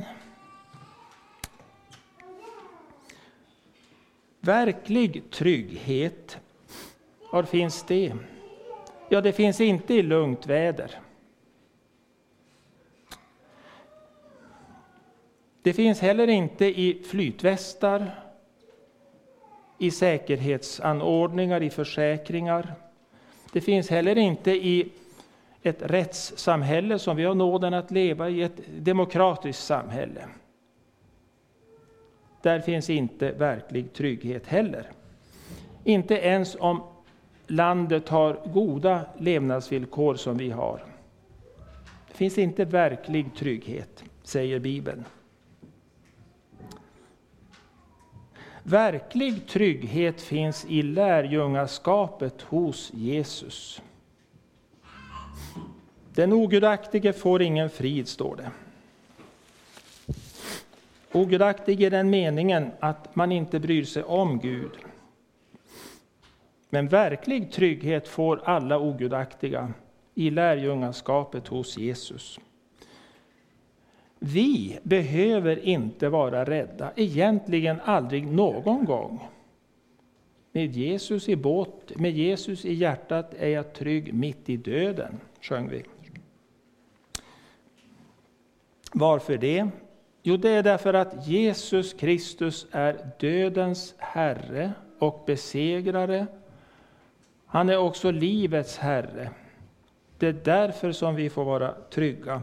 Verklig 4.40 5.30
trygghet, 5.30 6.38
var 7.32 7.42
finns 7.42 7.82
det? 7.82 8.12
Ja, 9.12 9.20
det 9.20 9.32
finns 9.32 9.60
inte 9.60 9.94
i 9.94 10.02
lugnt 10.02 10.46
väder. 10.46 11.00
Det 15.62 15.72
finns 15.72 16.00
heller 16.00 16.28
inte 16.28 16.64
i 16.80 17.02
flytvästar, 17.04 18.10
i 19.78 19.90
säkerhetsanordningar, 19.90 21.62
i 21.62 21.70
försäkringar. 21.70 22.74
Det 23.52 23.60
finns 23.60 23.90
heller 23.90 24.18
inte 24.18 24.50
i 24.50 24.92
ett 25.62 25.82
rättssamhälle 25.82 26.98
som 26.98 27.16
vi 27.16 27.24
har 27.24 27.34
nåden 27.34 27.74
att 27.74 27.90
leva 27.90 28.28
i, 28.28 28.42
ett 28.42 28.60
demokratiskt 28.78 29.62
samhälle. 29.64 30.28
Där 32.42 32.60
finns 32.60 32.90
inte 32.90 33.32
verklig 33.32 33.92
trygghet 33.92 34.46
heller. 34.46 34.90
Inte 35.84 36.14
ens 36.14 36.56
om 36.60 36.82
landet 37.52 38.08
har 38.08 38.40
goda 38.44 39.04
levnadsvillkor 39.18 40.14
som 40.14 40.36
vi 40.36 40.50
har. 40.50 40.84
Det 42.08 42.14
finns 42.14 42.38
inte 42.38 42.64
verklig 42.64 43.34
trygghet, 43.34 44.04
säger 44.22 44.58
Bibeln. 44.58 45.04
Verklig 48.62 49.48
trygghet 49.48 50.20
finns 50.20 50.64
i 50.68 50.82
lärjungaskapet 50.82 52.42
hos 52.42 52.90
Jesus. 52.94 53.82
Den 56.14 56.32
ogudaktige 56.32 57.12
får 57.12 57.42
ingen 57.42 57.70
frid, 57.70 58.08
står 58.08 58.36
det. 58.36 58.50
Ogudaktig 61.12 61.82
i 61.82 61.90
den 61.90 62.10
meningen 62.10 62.70
att 62.80 63.16
man 63.16 63.32
inte 63.32 63.60
bryr 63.60 63.84
sig 63.84 64.02
om 64.02 64.38
Gud. 64.38 64.70
Men 66.74 66.88
verklig 66.88 67.52
trygghet 67.52 68.08
får 68.08 68.40
alla 68.44 68.78
ogudaktiga 68.78 69.72
i 70.14 70.30
lärjungaskapet 70.30 71.48
hos 71.48 71.78
Jesus. 71.78 72.40
Vi 74.18 74.78
behöver 74.82 75.58
inte 75.58 76.08
vara 76.08 76.44
rädda, 76.44 76.92
egentligen 76.96 77.80
aldrig 77.84 78.26
någon 78.26 78.84
gång. 78.84 79.28
Med 80.52 80.76
Jesus 80.76 81.28
i 81.28 81.36
båt, 81.36 81.92
med 81.96 82.12
Jesus 82.12 82.64
i 82.64 82.74
hjärtat 82.74 83.34
är 83.38 83.48
jag 83.48 83.72
trygg 83.72 84.14
mitt 84.14 84.48
i 84.48 84.56
döden, 84.56 85.20
sjöng 85.40 85.68
vi. 85.68 85.84
Varför 88.92 89.38
det? 89.38 89.68
Jo, 90.22 90.36
det 90.36 90.50
är 90.50 90.62
därför 90.62 90.94
att 90.94 91.26
Jesus 91.26 91.92
Kristus 91.92 92.66
är 92.70 93.10
dödens 93.18 93.94
Herre 93.98 94.72
och 94.98 95.22
besegrare 95.26 96.26
han 97.52 97.68
är 97.68 97.76
också 97.76 98.10
livets 98.10 98.78
Herre. 98.78 99.30
Det 100.18 100.26
är 100.26 100.32
därför 100.32 100.92
som 100.92 101.14
vi 101.14 101.30
får 101.30 101.44
vara 101.44 101.74
trygga, 101.90 102.42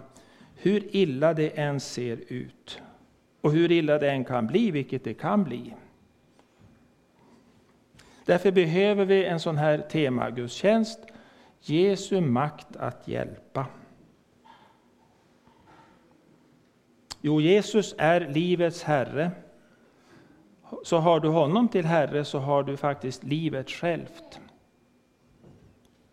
hur 0.56 0.96
illa 0.96 1.34
det 1.34 1.60
än 1.60 1.80
ser 1.80 2.20
ut. 2.28 2.82
Och 3.42 3.52
hur 3.52 3.72
illa 3.72 3.98
det 3.98 4.12
än 4.12 4.26
kan 4.26 4.48
bli, 4.48 4.72
vilket 4.72 5.04
det 5.04 5.14
kan 5.14 5.44
bli. 5.44 5.76
Därför 8.26 8.52
behöver 8.52 9.06
vi 9.06 9.26
en 9.26 9.40
sån 9.40 9.58
här 9.58 9.78
temagudstjänst, 9.78 11.00
Jesu 11.62 12.22
makt 12.22 12.76
att 12.76 13.08
hjälpa. 13.08 13.66
Jo, 17.22 17.42
Jesus 17.42 17.96
är 17.98 18.22
livets 18.22 18.84
Herre. 18.84 19.32
Så 20.84 20.98
har 20.98 21.20
du 21.20 21.28
honom 21.28 21.68
till 21.68 21.86
Herre 21.86 22.26
så 22.26 22.40
har 22.40 22.64
du 22.64 22.78
faktiskt 22.78 23.24
livet 23.24 23.70
självt. 23.70 24.40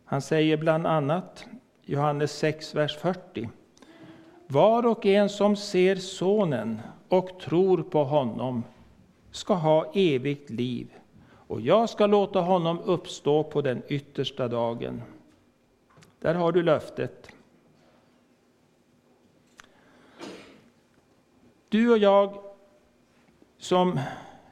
Han 0.09 0.23
säger 0.23 0.57
bland 0.57 0.87
annat, 0.87 1.47
Johannes 1.85 2.33
6, 2.33 2.75
vers 2.75 2.97
40. 2.97 3.49
Var 4.47 4.87
och 4.87 5.07
en 5.07 5.29
som 5.29 5.57
ser 5.57 5.97
Sonen 5.97 6.81
och 7.09 7.40
tror 7.40 7.83
på 7.83 8.05
honom 8.05 8.64
ska 9.31 9.55
ha 9.55 9.92
evigt 9.95 10.51
liv, 10.51 10.88
och 11.29 11.61
jag 11.61 11.90
ska 11.90 12.07
låta 12.07 12.40
honom 12.40 12.81
uppstå 12.81 13.45
på 13.45 13.62
den 13.62 13.83
yttersta 13.88 14.49
dagen. 14.49 15.03
Där 16.21 16.35
har 16.35 16.53
du 16.53 16.62
löftet. 16.62 17.31
Du 21.69 21.90
och 21.90 21.99
jag 21.99 22.38
som 23.59 24.01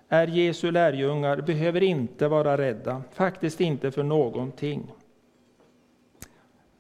är 0.09 0.27
Jesu 0.27 0.71
lärjungar 0.71 1.41
behöver 1.41 1.83
inte 1.83 2.29
vara 2.29 2.59
rädda, 2.59 3.03
faktiskt 3.13 3.61
inte 3.61 3.91
för 3.91 4.03
någonting. 4.03 4.93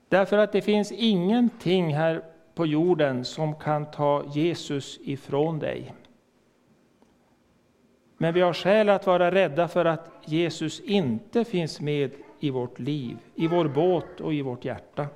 Därför 0.08 0.38
att 0.38 0.52
det 0.52 0.62
finns 0.62 0.92
ingenting 0.92 1.94
här 1.94 2.22
på 2.54 2.66
jorden 2.66 3.24
som 3.24 3.54
kan 3.54 3.90
ta 3.90 4.24
Jesus 4.34 4.98
ifrån 5.04 5.58
dig. 5.58 5.94
Men 8.16 8.34
vi 8.34 8.40
har 8.40 8.52
skäl 8.52 8.88
att 8.88 9.06
vara 9.06 9.30
rädda 9.30 9.68
för 9.68 9.84
att 9.84 10.10
Jesus 10.24 10.80
inte 10.80 11.44
finns 11.44 11.80
med 11.80 12.10
i 12.40 12.50
vårt 12.50 12.78
liv, 12.78 13.16
i 13.34 13.46
vår 13.46 13.68
båt 13.68 14.20
och 14.20 14.34
i 14.34 14.42
vårt 14.42 14.64
hjärta. 14.64 15.06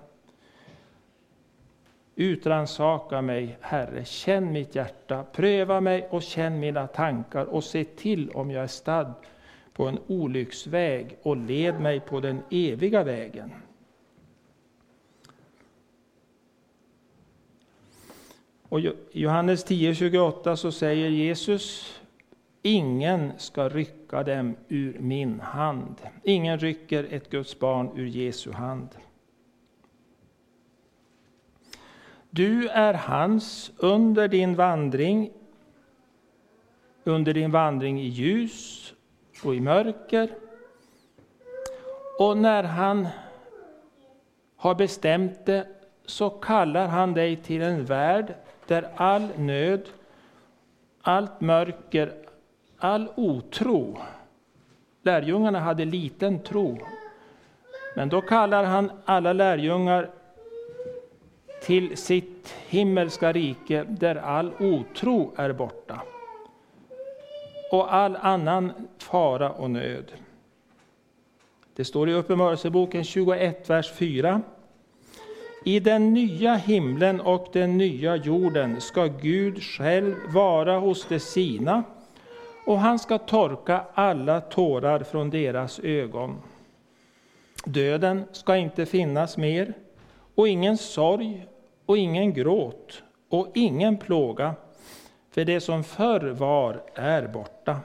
Utransaka 2.16 3.22
mig, 3.22 3.56
Herre, 3.60 4.04
känn 4.04 4.52
mitt 4.52 4.74
hjärta, 4.74 5.24
pröva 5.32 5.80
mig 5.80 6.08
och 6.10 6.22
känn 6.22 6.60
mina 6.60 6.86
tankar 6.86 7.44
och 7.44 7.64
se 7.64 7.84
till 7.84 8.30
om 8.30 8.50
jag 8.50 8.62
är 8.62 8.66
stadd 8.66 9.14
på 9.72 9.84
en 9.84 9.98
olycksväg 10.06 11.16
och 11.22 11.36
led 11.36 11.80
mig 11.80 12.00
på 12.00 12.20
den 12.20 12.42
eviga 12.50 13.04
vägen. 13.04 13.52
Och 18.68 18.80
I 18.80 18.92
Johannes 19.12 19.66
10.28 19.66 20.56
så 20.56 20.72
säger 20.72 21.08
Jesus 21.08 21.94
Ingen 22.62 23.32
ska 23.38 23.68
rycka 23.68 24.22
dem 24.22 24.56
ur 24.68 24.98
min 24.98 25.40
hand. 25.40 25.94
Ingen 26.22 26.58
rycker 26.58 27.06
ett 27.10 27.30
Guds 27.30 27.58
barn 27.58 27.90
ur 27.96 28.06
Jesu 28.06 28.52
hand. 28.52 28.88
Du 32.30 32.68
är 32.68 32.94
hans 32.94 33.72
under 33.76 34.28
din 34.28 34.54
vandring, 34.54 35.30
under 37.04 37.34
din 37.34 37.50
vandring 37.50 38.00
i 38.00 38.06
ljus 38.08 38.94
och 39.44 39.54
i 39.54 39.60
mörker. 39.60 40.30
Och 42.18 42.36
när 42.36 42.62
han 42.62 43.08
har 44.56 44.74
bestämt 44.74 45.46
det 45.46 45.66
så 46.06 46.30
kallar 46.30 46.86
han 46.86 47.14
dig 47.14 47.36
till 47.36 47.62
en 47.62 47.84
värld 47.84 48.34
där 48.68 48.88
all 48.96 49.28
nöd, 49.36 49.88
allt 51.02 51.40
mörker, 51.40 52.12
all 52.78 53.08
otro. 53.14 53.98
Lärjungarna 55.02 55.60
hade 55.60 55.84
liten 55.84 56.42
tro. 56.42 56.78
Men 57.96 58.08
då 58.08 58.20
kallar 58.20 58.64
han 58.64 58.90
alla 59.04 59.32
lärjungar 59.32 60.10
till 61.62 61.96
sitt 61.96 62.54
himmelska 62.68 63.32
rike 63.32 63.84
där 63.88 64.16
all 64.16 64.52
otro 64.58 65.32
är 65.36 65.52
borta 65.52 66.02
och 67.72 67.94
all 67.94 68.16
annan 68.16 68.72
fara 68.98 69.50
och 69.50 69.70
nöd. 69.70 70.12
Det 71.74 71.84
står 71.84 72.08
i 72.08 72.12
Uppenbarelseboken 72.12 73.04
21, 73.04 73.70
vers 73.70 73.92
4. 73.92 74.42
I 75.64 75.80
den 75.80 76.14
nya 76.14 76.54
himlen 76.54 77.20
och 77.20 77.48
den 77.52 77.78
nya 77.78 78.16
jorden 78.16 78.80
ska 78.80 79.06
Gud 79.06 79.62
själv 79.62 80.14
vara 80.28 80.78
hos 80.78 81.06
de 81.08 81.20
sina 81.20 81.82
och 82.66 82.78
han 82.78 82.98
ska 82.98 83.18
torka 83.18 83.84
alla 83.94 84.40
tårar 84.40 85.02
från 85.02 85.30
deras 85.30 85.78
ögon. 85.78 86.36
Döden 87.64 88.24
ska 88.32 88.56
inte 88.56 88.86
finnas 88.86 89.36
mer 89.36 89.74
och 90.34 90.48
ingen 90.48 90.78
sorg 90.78 91.46
och 91.86 91.98
ingen 91.98 92.32
gråt 92.32 93.02
och 93.28 93.48
ingen 93.54 93.96
plåga, 93.96 94.54
för 95.30 95.44
det 95.44 95.60
som 95.60 95.84
förr 95.84 96.30
var 96.30 96.82
är 96.94 97.28
borta. 97.28 97.80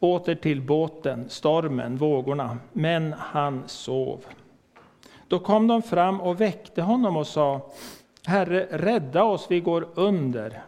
Åter 0.00 0.34
till 0.34 0.62
båten, 0.62 1.28
stormen, 1.28 1.96
vågorna, 1.96 2.58
men 2.72 3.12
han 3.12 3.62
sov. 3.66 4.24
Då 5.28 5.38
kom 5.38 5.66
de 5.66 5.82
fram 5.82 6.20
och 6.20 6.40
väckte 6.40 6.82
honom 6.82 7.16
och 7.16 7.26
sa, 7.26 7.60
Herre, 8.26 8.66
rädda 8.70 9.24
oss, 9.24 9.46
vi 9.50 9.60
går 9.60 9.88
under. 9.94 10.62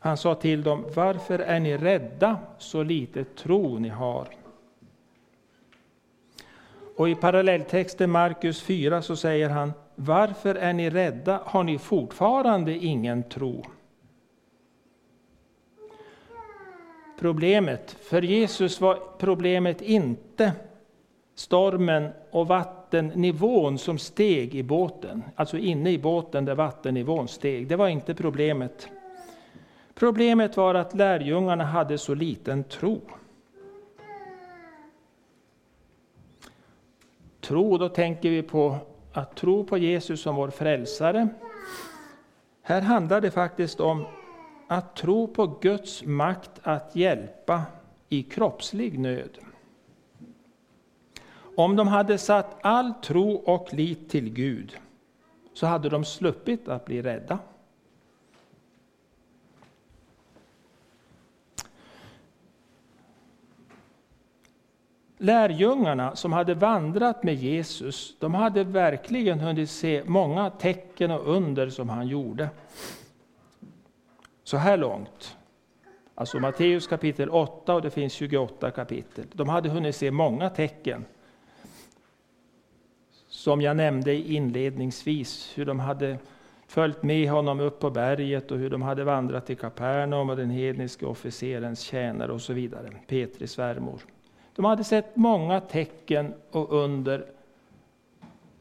Han 0.00 0.16
sa 0.16 0.34
till 0.34 0.62
dem, 0.62 0.84
varför 0.94 1.38
är 1.38 1.60
ni 1.60 1.76
rädda, 1.76 2.36
så 2.58 2.82
lite 2.82 3.24
tro 3.24 3.78
ni 3.78 3.88
har? 3.88 4.28
Och 6.96 7.08
i 7.08 7.14
parallelltexten 7.14 8.10
Markus 8.10 8.62
4 8.62 9.02
så 9.02 9.16
säger 9.16 9.48
han, 9.48 9.72
varför 9.94 10.54
är 10.54 10.72
ni 10.72 10.90
rädda, 10.90 11.40
har 11.44 11.64
ni 11.64 11.78
fortfarande 11.78 12.76
ingen 12.76 13.22
tro? 13.22 13.64
Problemet, 17.18 17.90
för 17.90 18.22
Jesus 18.22 18.80
var 18.80 18.98
problemet 19.18 19.82
inte 19.82 20.52
stormen 21.34 22.10
och 22.30 22.48
vattennivån 22.48 23.78
som 23.78 23.98
steg 23.98 24.54
i 24.54 24.62
båten, 24.62 25.22
alltså 25.36 25.58
inne 25.58 25.90
i 25.90 25.98
båten 25.98 26.44
där 26.44 26.54
vattennivån 26.54 27.28
steg. 27.28 27.68
Det 27.68 27.76
var 27.76 27.88
inte 27.88 28.14
problemet. 28.14 28.88
Problemet 29.94 30.56
var 30.56 30.74
att 30.74 30.94
lärjungarna 30.94 31.64
hade 31.64 31.98
så 31.98 32.14
liten 32.14 32.64
tro. 32.64 33.00
Tro, 37.40 37.78
då 37.78 37.88
tänker 37.88 38.30
vi 38.30 38.42
på 38.42 38.76
att 39.12 39.36
tro 39.36 39.64
på 39.64 39.78
Jesus 39.78 40.22
som 40.22 40.36
vår 40.36 40.50
frälsare. 40.50 41.28
Här 42.62 42.80
handlar 42.80 43.20
det 43.20 43.30
faktiskt 43.30 43.80
om 43.80 44.04
att 44.68 44.96
tro 44.96 45.26
på 45.26 45.46
Guds 45.46 46.04
makt 46.04 46.50
att 46.62 46.96
hjälpa 46.96 47.62
i 48.08 48.22
kroppslig 48.22 48.98
nöd. 48.98 49.38
Om 51.56 51.76
de 51.76 51.88
hade 51.88 52.18
satt 52.18 52.56
all 52.60 52.94
tro 52.94 53.32
och 53.32 53.74
lit 53.74 54.10
till 54.10 54.30
Gud 54.30 54.76
så 55.54 55.66
hade 55.66 55.88
de 55.88 56.04
sluppit 56.04 56.68
att 56.68 56.84
bli 56.84 57.02
rädda. 57.02 57.38
Lärjungarna 65.20 66.16
som 66.16 66.32
hade 66.32 66.54
vandrat 66.54 67.22
med 67.22 67.34
Jesus, 67.34 68.16
de 68.18 68.34
hade 68.34 68.64
verkligen 68.64 69.40
hunnit 69.40 69.70
se 69.70 70.02
många 70.06 70.50
tecken 70.50 71.10
och 71.10 71.36
under 71.36 71.70
som 71.70 71.88
han 71.88 72.06
gjorde. 72.06 72.48
Så 74.48 74.56
här 74.56 74.76
långt, 74.76 75.36
alltså 76.14 76.38
Matteus 76.38 76.86
kapitel 76.86 77.30
8 77.30 77.74
och 77.74 77.82
det 77.82 77.90
finns 77.90 78.12
28 78.12 78.70
kapitel. 78.70 79.24
De 79.32 79.48
hade 79.48 79.68
hunnit 79.68 79.96
se 79.96 80.10
många 80.10 80.50
tecken. 80.50 81.04
Som 83.28 83.60
jag 83.60 83.76
nämnde 83.76 84.14
inledningsvis, 84.14 85.52
hur 85.54 85.64
de 85.64 85.80
hade 85.80 86.18
följt 86.66 87.02
med 87.02 87.30
honom 87.30 87.60
upp 87.60 87.80
på 87.80 87.90
berget 87.90 88.50
och 88.50 88.58
hur 88.58 88.70
de 88.70 88.82
hade 88.82 89.04
vandrat 89.04 89.46
till 89.46 89.56
Kapernaum 89.56 90.30
och 90.30 90.36
den 90.36 90.50
hedniske 90.50 91.06
officerens 91.06 91.80
tjänare 91.80 92.32
och 92.32 92.40
så 92.40 92.52
vidare, 92.52 92.92
Petri 93.06 93.46
svärmor. 93.46 94.00
De 94.54 94.64
hade 94.64 94.84
sett 94.84 95.16
många 95.16 95.60
tecken 95.60 96.34
och 96.50 96.72
under 96.72 97.26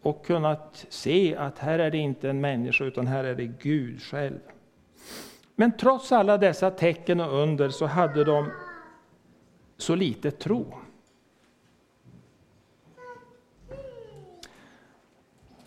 och 0.01 0.25
kunnat 0.25 0.85
se 0.89 1.35
att 1.35 1.59
här 1.59 1.79
är 1.79 1.91
det 1.91 1.97
inte 1.97 2.29
en 2.29 2.41
människa 2.41 2.83
utan 2.83 3.07
här 3.07 3.23
är 3.23 3.35
det 3.35 3.45
Gud 3.45 4.01
själv. 4.01 4.39
Men 5.59 5.77
trots 5.77 6.11
alla 6.11 6.37
dessa 6.37 6.71
tecken 6.71 7.19
och 7.19 7.41
under 7.41 7.69
så 7.69 7.85
hade 7.85 8.23
de 8.23 8.51
så 9.77 9.95
lite 9.95 10.31
tro. 10.31 10.65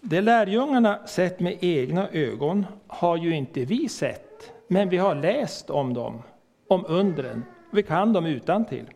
Det 0.01 0.21
lärjungarna 0.21 1.07
sett 1.07 1.41
med 1.41 1.59
egna 1.61 2.09
ögon 2.09 2.67
har 2.87 3.17
ju 3.17 3.37
inte 3.37 3.65
vi 3.65 3.89
sett, 3.89 4.53
men 4.67 4.89
vi 4.89 4.97
har 4.97 5.15
läst 5.15 5.71
om 5.71 5.95
dem, 5.95 6.23
om 6.69 6.85
undren. 6.89 7.45
Vi 7.71 7.83
kan 7.83 8.13
dem 8.13 8.27
utan 8.27 8.65
till. 8.65 8.87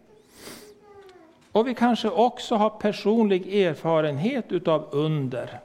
Och 1.52 1.68
vi 1.68 1.74
kanske 1.74 2.08
också 2.08 2.54
har 2.54 2.70
personlig 2.70 3.54
erfarenhet 3.54 4.52
utav 4.52 4.88
under. 4.92 5.60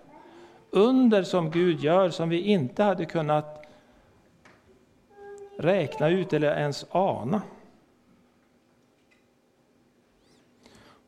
Under 0.69 1.23
som 1.23 1.51
Gud 1.51 1.79
gör 1.79 2.09
som 2.09 2.29
vi 2.29 2.41
inte 2.41 2.83
hade 2.83 3.05
kunnat 3.05 3.58
räkna 5.59 6.09
ut 6.09 6.33
eller 6.33 6.57
ens 6.57 6.85
ana. 6.91 7.41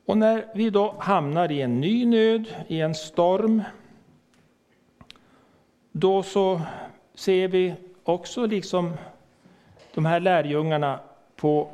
Och 0.06 0.18
när 0.18 0.46
vi 0.56 0.70
då 0.70 0.96
hamnar 1.00 1.52
i 1.52 1.62
en 1.62 1.82
ny 1.82 2.06
nöd, 2.06 2.46
i 2.68 2.82
en 2.82 2.96
storm, 2.96 3.64
då 5.92 6.24
så 6.24 6.62
ser 7.14 7.48
vi 7.48 7.74
också 8.04 8.46
liksom 8.46 8.94
de 9.94 10.06
här 10.06 10.20
lärjungarna 10.20 11.00
på 11.36 11.72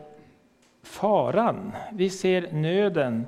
faran, 0.84 1.72
vi 1.94 2.10
ser 2.10 2.52
nöden 2.52 3.28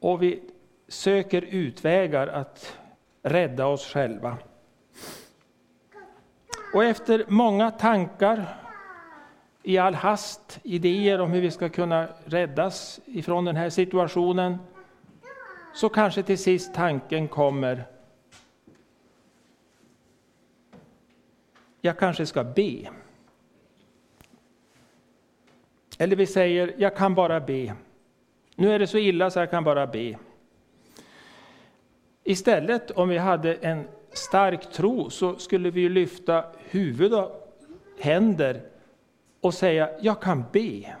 och 0.00 0.22
vi 0.22 0.40
söker 0.88 1.42
utvägar 1.42 2.26
att 2.26 2.78
rädda 3.22 3.66
oss 3.66 3.86
själva. 3.92 4.36
Och 6.76 6.84
efter 6.84 7.24
många 7.28 7.70
tankar, 7.70 8.56
i 9.62 9.78
all 9.78 9.94
hast, 9.94 10.60
idéer 10.62 11.20
om 11.20 11.30
hur 11.30 11.40
vi 11.40 11.50
ska 11.50 11.68
kunna 11.68 12.08
räddas 12.24 13.00
ifrån 13.04 13.44
den 13.44 13.56
här 13.56 13.70
situationen, 13.70 14.58
så 15.74 15.88
kanske 15.88 16.22
till 16.22 16.38
sist 16.38 16.74
tanken 16.74 17.28
kommer 17.28 17.84
jag 21.80 21.98
kanske 21.98 22.26
ska 22.26 22.44
be. 22.44 22.88
Eller 25.98 26.16
vi 26.16 26.26
säger, 26.26 26.74
jag 26.78 26.96
kan 26.96 27.14
bara 27.14 27.40
be. 27.40 27.74
Nu 28.54 28.72
är 28.72 28.78
det 28.78 28.86
så 28.86 28.98
illa 28.98 29.30
så 29.30 29.38
jag 29.38 29.50
kan 29.50 29.64
bara 29.64 29.86
be. 29.86 30.18
Istället 32.24 32.90
om 32.90 33.08
vi 33.08 33.18
hade 33.18 33.54
en 33.54 33.88
stark 34.16 34.72
tro 34.72 35.10
så 35.10 35.36
skulle 35.36 35.70
vi 35.70 35.88
lyfta 35.88 36.44
huvud 36.70 37.14
och 37.14 37.54
händer 37.98 38.62
och 39.40 39.54
säga, 39.54 39.90
jag 40.00 40.22
kan 40.22 40.44
be. 40.52 40.94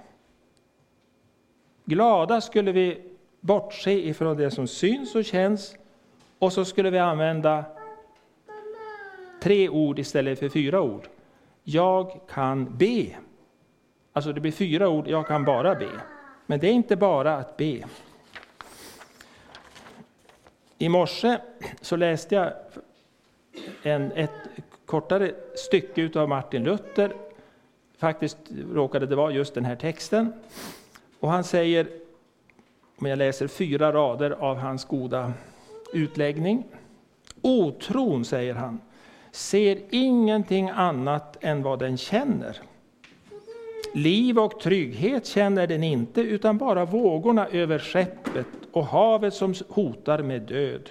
Glada 1.84 2.40
skulle 2.40 2.72
vi 2.72 3.02
bortse 3.40 3.92
ifrån 3.92 4.36
det 4.36 4.50
som 4.50 4.66
syns 4.66 5.14
och 5.14 5.24
känns 5.24 5.76
och 6.38 6.52
så 6.52 6.64
skulle 6.64 6.90
vi 6.90 6.98
använda 6.98 7.64
tre 9.42 9.68
ord 9.68 9.98
istället 9.98 10.38
för 10.38 10.48
fyra 10.48 10.80
ord. 10.80 11.08
Jag 11.62 12.20
kan 12.28 12.76
be. 12.76 13.06
Alltså 14.12 14.32
det 14.32 14.40
blir 14.40 14.52
fyra 14.52 14.88
ord, 14.88 15.08
jag 15.08 15.26
kan 15.26 15.44
bara 15.44 15.74
be. 15.74 15.90
Men 16.46 16.60
det 16.60 16.66
är 16.66 16.72
inte 16.72 16.96
bara 16.96 17.36
att 17.36 17.56
be. 17.56 17.80
I 20.78 20.88
morse 20.88 21.38
så 21.80 21.96
läste 21.96 22.34
jag 22.34 22.52
en, 23.82 24.12
ett 24.12 24.30
kortare 24.86 25.32
stycke 25.54 26.20
av 26.20 26.28
Martin 26.28 26.64
Luther. 26.64 27.12
Faktiskt 27.98 28.38
råkade 28.72 29.06
det 29.06 29.16
vara 29.16 29.32
just 29.32 29.54
den 29.54 29.64
här 29.64 29.76
texten. 29.76 30.32
Och 31.20 31.30
han 31.30 31.44
säger, 31.44 31.86
om 32.96 33.06
jag 33.06 33.18
läser 33.18 33.48
fyra 33.48 33.92
rader 33.92 34.30
av 34.30 34.56
hans 34.56 34.84
goda 34.84 35.32
utläggning. 35.92 36.64
Otron, 37.42 38.24
säger 38.24 38.54
han, 38.54 38.80
ser 39.30 39.78
ingenting 39.90 40.70
annat 40.70 41.36
än 41.40 41.62
vad 41.62 41.78
den 41.78 41.96
känner. 41.96 42.60
Liv 43.94 44.38
och 44.38 44.60
trygghet 44.60 45.26
känner 45.26 45.66
den 45.66 45.82
inte, 45.82 46.20
utan 46.20 46.58
bara 46.58 46.84
vågorna 46.84 47.46
över 47.46 47.78
skeppet 47.78 48.46
och 48.72 48.86
havet 48.86 49.34
som 49.34 49.54
hotar 49.68 50.22
med 50.22 50.42
död. 50.42 50.90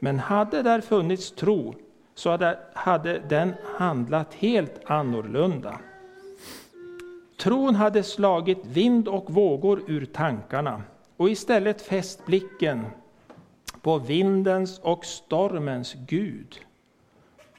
Men 0.00 0.18
hade 0.18 0.62
där 0.62 0.80
funnits 0.80 1.32
tro, 1.32 1.74
så 2.14 2.56
hade 2.72 3.22
den 3.28 3.54
handlat 3.76 4.34
helt 4.34 4.80
annorlunda. 4.84 5.80
Tron 7.36 7.74
hade 7.74 8.02
slagit 8.02 8.66
vind 8.66 9.08
och 9.08 9.30
vågor 9.30 9.82
ur 9.86 10.06
tankarna 10.06 10.82
och 11.16 11.30
istället 11.30 11.82
fäst 11.82 12.26
blicken 12.26 12.86
på 13.82 13.98
vindens 13.98 14.78
och 14.78 15.04
stormens 15.04 15.94
Gud, 15.94 16.60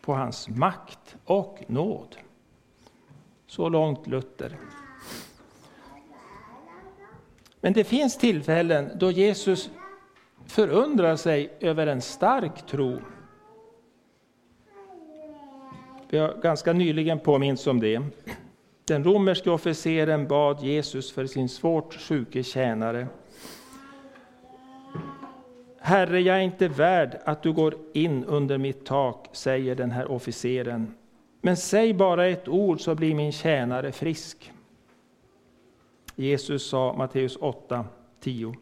på 0.02 0.14
hans 0.14 0.50
makt 0.50 1.16
och 1.26 1.64
nåd. 1.68 2.16
Så 3.48 3.70
långt 3.70 4.08
Luther. 4.08 4.58
Men 7.62 7.74
det 7.74 7.84
finns 7.84 8.18
tillfällen 8.18 8.92
då 8.96 9.12
Jesus 9.12 9.70
förundrar 10.52 11.16
sig 11.16 11.50
över 11.60 11.88
en 11.88 12.02
stark 12.02 12.68
tro. 12.68 13.00
Vi 16.10 16.18
har 16.18 16.42
ganska 16.42 16.74
nyligen 16.74 17.20
påminns 17.20 17.68
om 17.68 17.80
det. 17.80 18.02
Den 18.86 19.04
romerske 19.04 19.50
officeren 19.50 20.28
bad 20.28 20.64
Jesus 20.64 21.12
för 21.12 21.26
sin 21.26 21.50
svårt 21.50 21.94
sjuke 21.94 22.44
tjänare. 22.44 23.08
Herre, 25.80 26.22
jag 26.22 26.38
är 26.38 26.42
inte 26.42 26.68
värd 26.68 27.20
att 27.26 27.44
du 27.44 27.54
går 27.54 27.76
in 27.94 28.26
under 28.26 28.58
mitt 28.58 28.86
tak, 28.86 29.30
säger 29.32 29.76
den 29.76 29.92
här 29.92 30.12
officeren. 30.12 30.94
Men 31.42 31.58
säg 31.58 31.94
bara 31.94 32.28
ett 32.28 32.48
ord 32.48 32.82
så 32.82 32.96
blir 32.96 33.16
min 33.16 33.32
tjänare 33.32 33.92
frisk. 33.92 34.52
Jesus 36.16 36.70
sa, 36.70 36.94
Matteus 36.98 37.36
8, 37.36 37.86
10. 38.20 38.56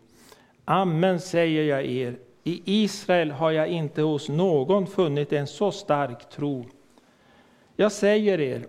Amen 0.71 1.19
säger 1.19 1.63
jag 1.63 1.85
er, 1.85 2.17
i 2.43 2.61
Israel 2.83 3.31
har 3.31 3.51
jag 3.51 3.67
inte 3.67 4.01
hos 4.01 4.29
någon 4.29 4.87
funnit 4.87 5.33
en 5.33 5.47
så 5.47 5.71
stark 5.71 6.29
tro. 6.29 6.65
Jag 7.75 7.91
säger 7.91 8.39
er, 8.39 8.65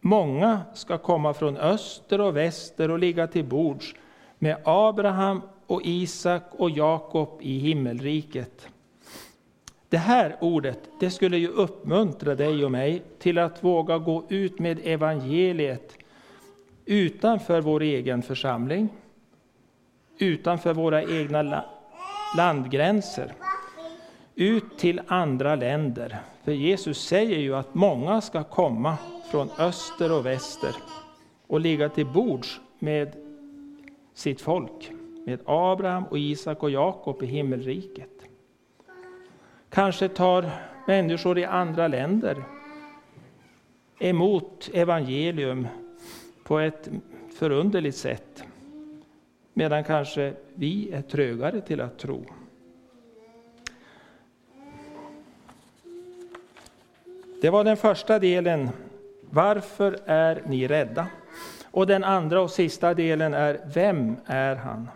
många 0.00 0.60
ska 0.74 0.98
komma 0.98 1.34
från 1.34 1.56
öster 1.56 2.20
och 2.20 2.36
väster 2.36 2.90
och 2.90 2.98
ligga 2.98 3.26
till 3.26 3.44
bords 3.44 3.94
med 4.38 4.56
Abraham 4.64 5.42
och 5.66 5.80
Isak 5.84 6.42
och 6.50 6.70
Jakob 6.70 7.38
i 7.40 7.58
himmelriket. 7.58 8.68
Det 9.88 9.98
här 9.98 10.36
ordet 10.40 10.80
det 11.00 11.10
skulle 11.10 11.38
ju 11.38 11.48
uppmuntra 11.48 12.34
dig 12.34 12.64
och 12.64 12.70
mig 12.70 13.02
till 13.18 13.38
att 13.38 13.64
våga 13.64 13.98
gå 13.98 14.24
ut 14.28 14.58
med 14.58 14.80
evangeliet 14.84 15.98
utanför 16.84 17.60
vår 17.60 17.82
egen 17.82 18.22
församling, 18.22 18.88
utanför 20.20 20.74
våra 20.74 21.02
egna 21.02 21.64
landgränser, 22.36 23.32
ut 24.34 24.78
till 24.78 25.00
andra 25.06 25.54
länder. 25.54 26.18
För 26.44 26.52
Jesus 26.52 27.06
säger 27.06 27.38
ju 27.38 27.54
att 27.54 27.74
många 27.74 28.20
ska 28.20 28.44
komma 28.44 28.96
från 29.30 29.50
öster 29.58 30.12
och 30.12 30.26
väster 30.26 30.76
och 31.46 31.60
ligga 31.60 31.88
till 31.88 32.06
bords 32.06 32.60
med 32.78 33.16
sitt 34.14 34.40
folk, 34.40 34.90
med 35.26 35.40
Abraham 35.46 36.04
och 36.04 36.18
Isak 36.18 36.62
och 36.62 36.70
Jakob 36.70 37.22
i 37.22 37.26
himmelriket. 37.26 38.10
Kanske 39.70 40.08
tar 40.08 40.50
människor 40.86 41.38
i 41.38 41.44
andra 41.44 41.88
länder 41.88 42.44
emot 43.98 44.70
evangelium 44.72 45.66
på 46.44 46.58
ett 46.58 46.90
förunderligt 47.38 47.96
sätt. 47.96 48.44
Medan 49.52 49.84
kanske 49.84 50.34
vi 50.54 50.92
är 50.92 51.02
trögare 51.02 51.60
till 51.60 51.80
att 51.80 51.98
tro. 51.98 52.24
Det 57.42 57.50
var 57.50 57.64
den 57.64 57.76
första 57.76 58.18
delen. 58.18 58.70
Varför 59.30 59.98
är 60.06 60.42
ni 60.46 60.68
rädda? 60.68 61.06
Och 61.70 61.86
den 61.86 62.04
andra 62.04 62.40
och 62.40 62.50
sista 62.50 62.94
delen 62.94 63.34
är 63.34 63.60
Vem 63.74 64.16
är 64.26 64.56
han? 64.56 64.88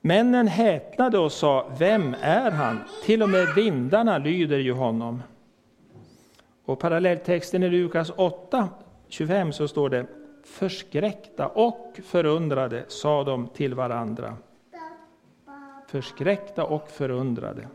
Männen 0.00 0.48
häpnade 0.48 1.18
och 1.18 1.32
sa, 1.32 1.70
vem 1.78 2.16
är 2.20 2.50
han? 2.50 2.78
Till 3.04 3.22
och 3.22 3.28
med 3.28 3.54
vindarna 3.54 4.18
lyder 4.18 4.58
ju 4.58 4.72
honom. 4.72 5.22
Och 6.64 6.78
parallelltexten 6.78 7.62
i 7.62 7.68
Lukas 7.68 8.10
8, 8.16 8.68
25 9.08 9.52
så 9.52 9.68
står 9.68 9.90
det, 9.90 10.06
förskräckta 10.44 11.48
och 11.48 12.00
förundrade 12.04 12.84
sa 12.88 13.24
de 13.24 13.48
till 13.48 13.74
varandra. 13.74 14.36
Förskräckta 15.88 16.64
och 16.64 16.88
förundrade. 16.88 17.68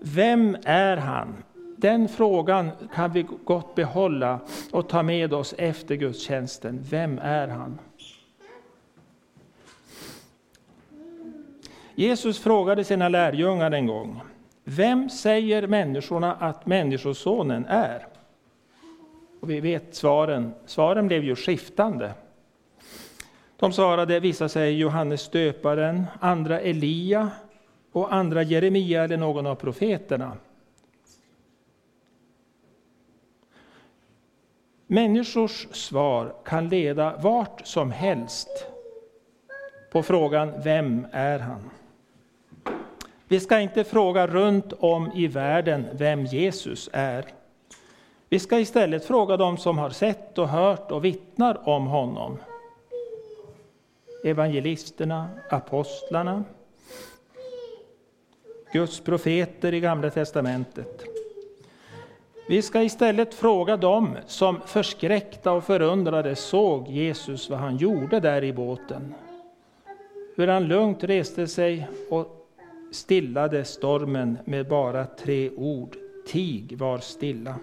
Vem 0.00 0.56
är 0.64 0.96
han? 0.96 1.34
Den 1.76 2.08
frågan 2.08 2.70
kan 2.94 3.12
vi 3.12 3.26
gott 3.44 3.74
behålla 3.74 4.40
och 4.72 4.88
ta 4.88 5.02
med 5.02 5.34
oss 5.34 5.54
efter 5.58 5.94
gudstjänsten. 5.94 6.80
Vem 6.90 7.18
är 7.18 7.48
han? 7.48 7.78
Jesus 11.94 12.38
frågade 12.38 12.84
sina 12.84 13.08
lärjungar 13.08 13.70
en 13.70 13.86
gång, 13.86 14.20
vem 14.64 15.10
säger 15.10 15.66
människorna 15.66 16.34
att 16.34 16.66
Människosonen 16.66 17.66
är? 17.66 18.06
Och 19.44 19.50
vi 19.50 19.60
vet 19.60 19.94
svaren. 19.94 20.54
Svaren 20.66 21.06
blev 21.06 21.24
ju 21.24 21.36
skiftande. 21.36 22.12
De 23.56 23.72
svarade, 23.72 24.20
vissa 24.20 24.48
säger 24.48 24.72
Johannes 24.72 25.28
döparen, 25.28 26.04
andra 26.20 26.60
Elia 26.60 27.30
och 27.92 28.14
andra 28.14 28.42
Jeremia 28.42 29.04
eller 29.04 29.16
någon 29.16 29.46
av 29.46 29.54
profeterna. 29.54 30.36
Människors 34.86 35.68
svar 35.70 36.34
kan 36.44 36.68
leda 36.68 37.16
vart 37.16 37.66
som 37.66 37.90
helst 37.90 38.66
på 39.92 40.02
frågan 40.02 40.52
Vem 40.62 41.06
är 41.12 41.38
han? 41.38 41.70
Vi 43.28 43.40
ska 43.40 43.60
inte 43.60 43.84
fråga 43.84 44.26
runt 44.26 44.72
om 44.72 45.12
i 45.12 45.26
världen 45.26 45.86
vem 45.92 46.24
Jesus 46.24 46.90
är. 46.92 47.43
Vi 48.34 48.38
ska 48.38 48.58
istället 48.58 49.04
fråga 49.04 49.36
dem 49.36 49.56
som 49.56 49.78
har 49.78 49.90
sett 49.90 50.38
och 50.38 50.48
hört 50.48 50.90
och 50.90 51.04
vittnar 51.04 51.68
om 51.68 51.86
honom. 51.86 52.38
Evangelisterna, 54.24 55.28
apostlarna, 55.50 56.44
Guds 58.72 59.00
profeter 59.00 59.74
i 59.74 59.80
Gamla 59.80 60.10
testamentet. 60.10 61.04
Vi 62.48 62.62
ska 62.62 62.82
istället 62.82 63.34
fråga 63.34 63.76
dem 63.76 64.16
som 64.26 64.60
förskräckta 64.66 65.52
och 65.52 65.64
förundrade 65.64 66.36
såg 66.36 66.88
Jesus 66.88 67.50
vad 67.50 67.58
han 67.58 67.76
gjorde 67.76 68.20
där 68.20 68.44
i 68.44 68.52
båten. 68.52 69.14
Hur 70.36 70.48
han 70.48 70.64
lugnt 70.64 71.04
reste 71.04 71.46
sig 71.46 71.88
och 72.10 72.48
stillade 72.92 73.64
stormen 73.64 74.38
med 74.44 74.68
bara 74.68 75.06
tre 75.06 75.50
ord. 75.50 75.96
tig, 76.26 76.78
var 76.78 76.98
stilla. 76.98 77.54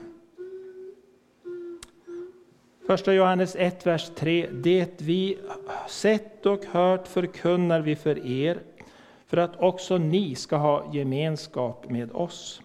Första 2.91 3.13
Johannes 3.13 3.55
1, 3.55 3.85
vers 3.85 4.11
3. 4.15 4.47
Det 4.51 5.01
vi 5.01 5.37
sett 5.87 6.45
och 6.45 6.65
hört 6.65 7.07
förkunnar 7.07 7.81
vi 7.81 7.95
för 7.95 8.25
er, 8.27 8.59
för 9.27 9.37
att 9.37 9.55
också 9.59 9.97
ni 9.97 10.35
ska 10.35 10.55
ha 10.55 10.93
gemenskap 10.93 11.89
med 11.89 12.11
oss. 12.11 12.61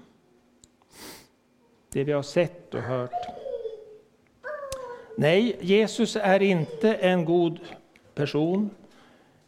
Det 1.93 2.05
vi 2.05 2.13
har 2.13 2.23
sett 2.23 2.75
och 2.75 2.81
hört. 2.81 3.27
Nej, 5.17 5.57
Jesus 5.61 6.17
är 6.17 6.43
inte 6.43 6.95
en 6.95 7.25
god 7.25 7.61
person, 8.15 8.71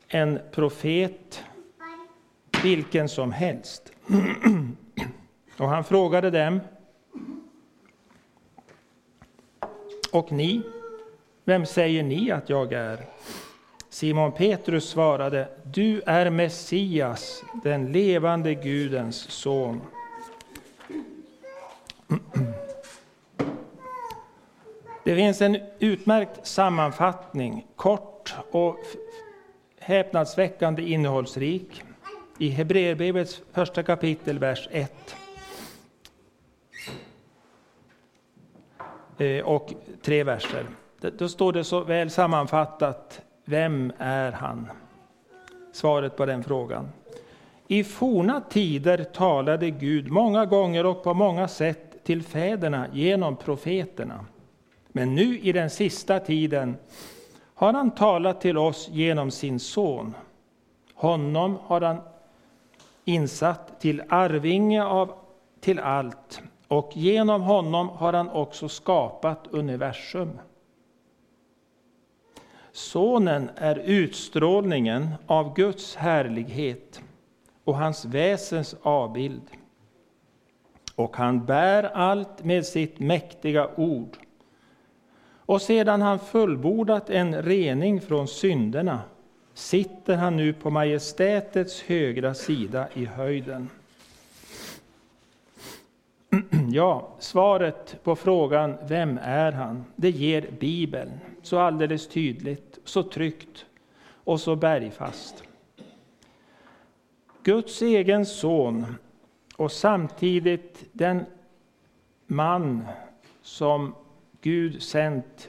en 0.09 0.39
profet, 0.51 1.45
vilken 2.63 3.09
som 3.09 3.33
helst. 3.33 3.93
Och 5.59 5.69
han 5.69 5.85
frågade 5.85 6.31
dem, 6.31 6.61
och 10.13 10.33
ni, 10.33 10.63
vem 11.45 11.67
säger 11.67 12.03
ni 12.03 12.31
att 12.31 12.49
jag 12.51 12.73
är? 12.73 12.99
Simon 13.91 14.33
Petrus 14.33 14.89
svarade, 14.89 15.49
du 15.63 16.03
är 16.07 16.31
Messias, 16.31 17.43
den 17.65 17.93
levande 17.93 18.55
Gudens 18.55 19.17
son. 19.31 19.81
Det 25.05 25.17
finns 25.17 25.41
en 25.41 25.59
utmärkt 25.79 26.47
sammanfattning, 26.47 27.67
kort 27.77 28.35
och 28.51 28.79
häpnadsväckande 29.79 30.83
innehållsrik, 30.83 31.83
i 32.39 32.49
Hebreerbrevets 32.49 33.43
första 33.53 33.83
kapitel, 33.83 34.39
vers 34.39 34.69
1. 34.71 35.17
Eh, 39.19 39.45
och 39.45 39.75
tre 40.03 40.25
verser. 40.25 40.67
Då 41.01 41.29
står 41.29 41.53
det 41.53 41.65
så 41.65 41.81
väl 41.81 42.11
sammanfattat, 42.11 43.23
vem 43.45 43.93
är 43.99 44.33
han? 44.33 44.69
Svaret 45.73 46.17
på 46.17 46.27
den 46.27 46.45
frågan. 46.45 46.89
I 47.69 47.85
forna 47.85 48.41
tider 48.41 49.05
talade 49.05 49.71
Gud 49.71 50.11
många 50.11 50.47
gånger 50.47 50.87
och 50.87 51.03
på 51.03 51.15
många 51.15 51.49
sätt 51.49 52.05
till 52.05 52.23
fäderna 52.23 52.87
genom 52.93 53.37
profeterna. 53.37 54.25
Men 54.89 55.15
nu 55.15 55.39
i 55.39 55.53
den 55.53 55.71
sista 55.71 56.21
tiden 56.21 56.77
har 57.55 57.73
han 57.73 57.91
talat 57.91 58.41
till 58.41 58.59
oss 58.59 58.89
genom 58.93 59.31
sin 59.31 59.61
son. 59.61 60.15
Honom 60.95 61.59
har 61.63 61.81
han 61.81 61.97
insatt 63.05 63.81
till 63.81 64.03
arvinge 64.09 64.85
av 64.85 65.13
till 65.61 65.79
allt 65.79 66.43
och 66.69 66.97
genom 66.97 67.43
honom 67.43 67.89
har 67.89 68.13
han 68.13 68.31
också 68.31 68.69
skapat 68.69 69.47
universum. 69.51 70.39
Sonen 72.73 73.51
är 73.57 73.79
utstrålningen 73.79 75.15
av 75.27 75.55
Guds 75.55 75.97
härlighet 75.97 77.03
och 77.65 77.77
hans 77.77 78.05
väsens 78.05 78.77
avbild. 78.83 79.43
Och 80.95 81.17
han 81.17 81.45
bär 81.45 81.83
allt 81.83 82.45
med 82.45 82.67
sitt 82.67 82.99
mäktiga 82.99 83.69
ord. 83.77 84.17
Och 85.47 85.63
sedan 85.63 86.03
han 86.03 86.19
fullbordat 86.19 87.11
en 87.11 87.43
rening 87.43 88.01
från 88.01 88.29
synderna 88.29 89.01
sitter 89.55 90.17
han 90.17 90.37
nu 90.37 90.53
på 90.53 90.71
majestätets 90.71 91.83
högra 91.83 92.35
sida 92.35 92.89
i 92.95 93.05
höjden. 93.05 93.71
Ja, 96.71 97.09
svaret 97.19 97.97
på 98.03 98.17
frågan 98.17 98.77
vem 98.89 99.19
är 99.23 99.53
han? 99.53 99.85
Det 99.97 100.11
ger 100.11 100.51
Bibeln 100.61 101.11
så 101.43 101.59
alldeles 101.59 102.09
tydligt, 102.09 102.79
så 102.85 103.03
tryggt 103.03 103.67
och 104.25 104.41
så 104.41 104.57
bergfast. 104.57 105.45
Guds 107.43 107.83
egen 107.83 108.27
son 108.27 108.87
och 109.57 109.73
samtidigt 109.73 110.85
den 110.93 111.25
man 112.27 112.85
som 113.43 113.95
Gud 114.41 114.83
sänt 114.83 115.49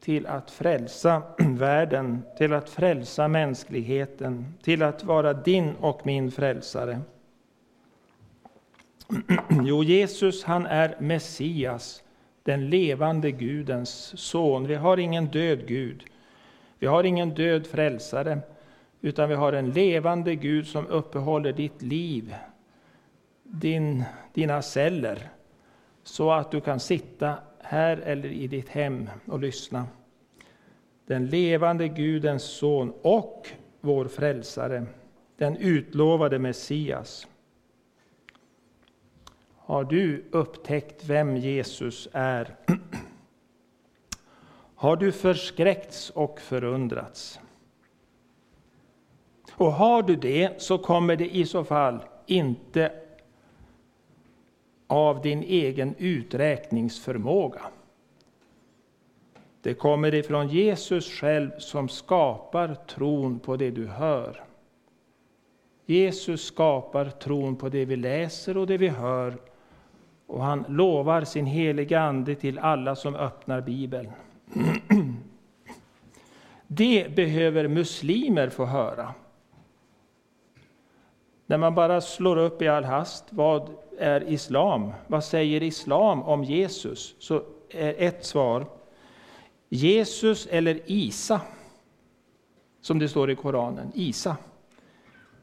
till 0.00 0.26
att 0.26 0.50
frälsa 0.50 1.22
världen, 1.38 2.22
till 2.38 2.52
att 2.52 2.70
frälsa 2.70 3.28
mänskligheten, 3.28 4.54
till 4.62 4.82
att 4.82 5.04
vara 5.04 5.32
din 5.32 5.74
och 5.80 6.06
min 6.06 6.30
frälsare. 6.30 7.00
Jo, 9.66 9.82
Jesus 9.82 10.44
han 10.44 10.66
är 10.66 10.96
Messias, 11.00 12.02
den 12.42 12.70
levande 12.70 13.30
Gudens 13.30 14.12
son. 14.20 14.66
Vi 14.66 14.74
har 14.74 14.96
ingen 14.96 15.26
död 15.26 15.66
Gud. 15.66 16.04
Vi 16.78 16.86
har 16.86 17.04
ingen 17.04 17.34
död 17.34 17.66
frälsare, 17.66 18.38
utan 19.00 19.28
vi 19.28 19.34
har 19.34 19.52
en 19.52 19.70
levande 19.70 20.34
Gud 20.34 20.66
som 20.66 20.86
uppehåller 20.86 21.52
ditt 21.52 21.82
liv, 21.82 22.34
din, 23.42 24.04
dina 24.34 24.62
celler, 24.62 25.28
så 26.02 26.32
att 26.32 26.50
du 26.50 26.60
kan 26.60 26.80
sitta 26.80 27.34
här 27.62 27.96
eller 27.96 28.28
i 28.28 28.46
ditt 28.46 28.68
hem 28.68 29.10
och 29.26 29.40
lyssna. 29.40 29.86
Den 31.06 31.26
levande 31.26 31.88
Gudens 31.88 32.42
son 32.42 32.92
och 33.02 33.48
vår 33.80 34.08
frälsare, 34.08 34.86
den 35.36 35.56
utlovade 35.56 36.38
Messias. 36.38 37.26
Har 39.66 39.84
du 39.84 40.24
upptäckt 40.30 41.04
vem 41.04 41.36
Jesus 41.36 42.08
är? 42.12 42.56
Har 44.74 44.96
du 44.96 45.12
förskräckts 45.12 46.10
och 46.10 46.40
förundrats? 46.40 47.40
Och 49.52 49.72
har 49.72 50.02
du 50.02 50.16
det, 50.16 50.62
så 50.62 50.78
kommer 50.78 51.16
det 51.16 51.36
i 51.36 51.46
så 51.46 51.64
fall 51.64 51.98
inte 52.26 52.92
av 54.86 55.22
din 55.22 55.42
egen 55.42 55.94
uträkningsförmåga. 55.98 57.62
Det 59.60 59.74
kommer 59.74 60.14
ifrån 60.14 60.48
Jesus 60.48 61.10
själv 61.10 61.50
som 61.58 61.88
skapar 61.88 62.74
tron 62.74 63.38
på 63.38 63.56
det 63.56 63.70
du 63.70 63.86
hör. 63.86 64.44
Jesus 65.86 66.44
skapar 66.44 67.10
tron 67.10 67.56
på 67.56 67.68
det 67.68 67.84
vi 67.84 67.96
läser 67.96 68.56
och 68.56 68.66
det 68.66 68.76
vi 68.78 68.88
hör 68.88 69.36
och 70.26 70.44
han 70.44 70.64
lovar 70.68 71.24
sin 71.24 71.46
heliga 71.46 72.00
Ande 72.00 72.34
till 72.34 72.58
alla 72.58 72.96
som 72.96 73.14
öppnar 73.14 73.60
Bibeln. 73.60 74.10
Det 76.66 77.16
behöver 77.16 77.68
muslimer 77.68 78.48
få 78.48 78.64
höra. 78.64 79.14
När 81.46 81.58
man 81.58 81.74
bara 81.74 82.00
slår 82.00 82.36
upp 82.36 82.62
i 82.62 82.68
all 82.68 82.84
hast, 82.84 83.24
vad 83.30 83.70
är 83.98 84.28
islam? 84.28 84.92
Vad 85.06 85.24
säger 85.24 85.62
islam 85.62 86.22
om 86.22 86.44
Jesus? 86.44 87.14
Så 87.18 87.42
är 87.70 87.94
ett 87.98 88.24
svar, 88.24 88.66
Jesus 89.68 90.46
eller 90.46 90.80
Isa, 90.86 91.40
som 92.80 92.98
det 92.98 93.08
står 93.08 93.30
i 93.30 93.36
Koranen, 93.36 93.92
Isa, 93.94 94.36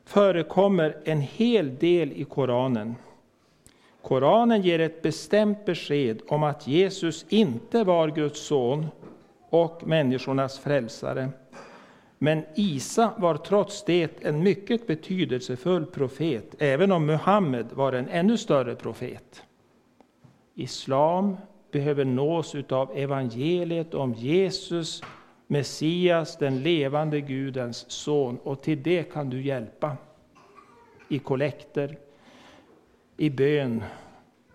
förekommer 0.05 0.97
en 1.03 1.21
hel 1.21 1.77
del 1.77 2.11
i 2.11 2.23
Koranen. 2.23 2.95
Koranen 4.03 4.61
ger 4.61 4.79
ett 4.79 5.01
bestämt 5.01 5.65
besked 5.65 6.21
om 6.27 6.43
att 6.43 6.67
Jesus 6.67 7.25
inte 7.29 7.83
var 7.83 8.07
Guds 8.07 8.39
son 8.39 8.87
och 9.49 9.87
människornas 9.87 10.59
frälsare. 10.59 11.29
Men 12.17 12.43
Isa 12.55 13.13
var 13.17 13.37
trots 13.37 13.83
det 13.85 14.23
en 14.25 14.43
mycket 14.43 14.87
betydelsefull 14.87 15.85
profet, 15.85 16.55
även 16.59 16.91
om 16.91 17.05
Muhammed 17.05 17.65
var 17.73 17.93
en 17.93 18.07
ännu 18.07 18.37
större 18.37 18.75
profet. 18.75 19.43
Islam 20.55 21.37
behöver 21.71 22.05
nås 22.05 22.55
av 22.69 22.91
evangeliet 22.95 23.93
om 23.93 24.13
Jesus, 24.13 25.03
Messias, 25.47 26.37
den 26.37 26.63
levande 26.63 27.21
Gudens 27.21 27.91
son. 27.91 28.37
Och 28.43 28.61
till 28.61 28.83
det 28.83 29.03
kan 29.03 29.29
du 29.29 29.41
hjälpa 29.41 29.97
i 31.09 31.19
kollekter, 31.19 31.97
i 33.17 33.29
bön 33.29 33.83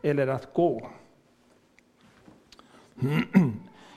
eller 0.02 0.26
att 0.26 0.54
gå. 0.54 0.90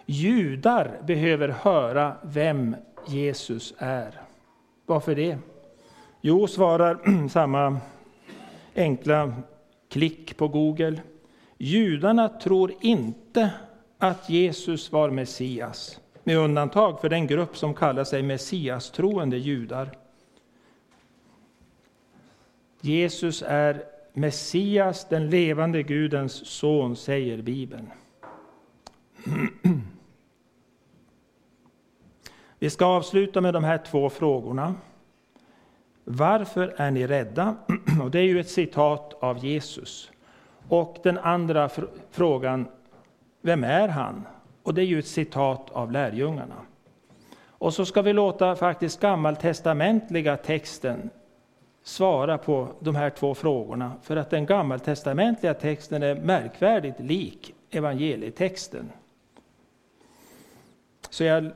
Judar 0.05 1.01
behöver 1.07 1.47
höra 1.49 2.15
vem 2.21 2.75
Jesus 3.07 3.73
är. 3.77 4.21
Varför 4.85 5.15
det? 5.15 5.37
Jo, 6.21 6.47
svarar 6.47 7.27
samma 7.29 7.77
enkla 8.75 9.33
klick 9.89 10.37
på 10.37 10.47
Google. 10.47 11.01
Judarna 11.57 12.29
tror 12.29 12.73
inte 12.81 13.51
att 13.97 14.29
Jesus 14.29 14.91
var 14.91 15.09
Messias, 15.09 15.99
med 16.23 16.37
undantag 16.37 17.01
för 17.01 17.09
den 17.09 17.27
grupp 17.27 17.57
som 17.57 17.73
kallar 17.73 18.03
sig 18.03 18.23
Messias-troende 18.23 19.37
judar. 19.37 19.89
Jesus 22.81 23.43
är 23.47 23.83
Messias, 24.13 25.09
den 25.09 25.29
levande 25.29 25.83
Gudens 25.83 26.47
son, 26.47 26.95
säger 26.95 27.41
Bibeln. 27.41 27.91
Vi 32.59 32.69
ska 32.69 32.85
avsluta 32.85 33.41
med 33.41 33.53
de 33.53 33.63
här 33.63 33.77
två 33.77 34.09
frågorna. 34.09 34.75
Varför 36.03 36.73
är 36.77 36.91
ni 36.91 37.07
rädda? 37.07 37.55
Och 38.01 38.11
det 38.11 38.19
är 38.19 38.23
ju 38.23 38.39
ett 38.39 38.49
citat 38.49 39.13
av 39.19 39.45
Jesus. 39.45 40.11
Och 40.67 40.97
den 41.03 41.17
andra 41.17 41.69
frågan, 42.11 42.65
vem 43.41 43.63
är 43.63 43.87
han? 43.87 44.27
Och 44.63 44.73
det 44.73 44.81
är 44.81 44.85
ju 44.85 44.99
ett 44.99 45.07
citat 45.07 45.69
av 45.69 45.91
lärjungarna. 45.91 46.55
Och 47.47 47.73
så 47.73 47.85
ska 47.85 48.01
vi 48.01 48.13
låta 48.13 48.55
faktiskt 48.55 48.99
gammaltestamentliga 48.99 50.37
texten 50.37 51.09
svara 51.83 52.37
på 52.37 52.67
de 52.79 52.95
här 52.95 53.09
två 53.09 53.35
frågorna. 53.35 53.93
För 54.03 54.15
att 54.15 54.29
den 54.29 54.45
gammaltestamentliga 54.45 55.53
texten 55.53 56.03
är 56.03 56.15
märkvärdigt 56.15 56.99
lik 56.99 57.53
evangelietexten. 57.69 58.91
Så 61.09 61.23
jag 61.23 61.51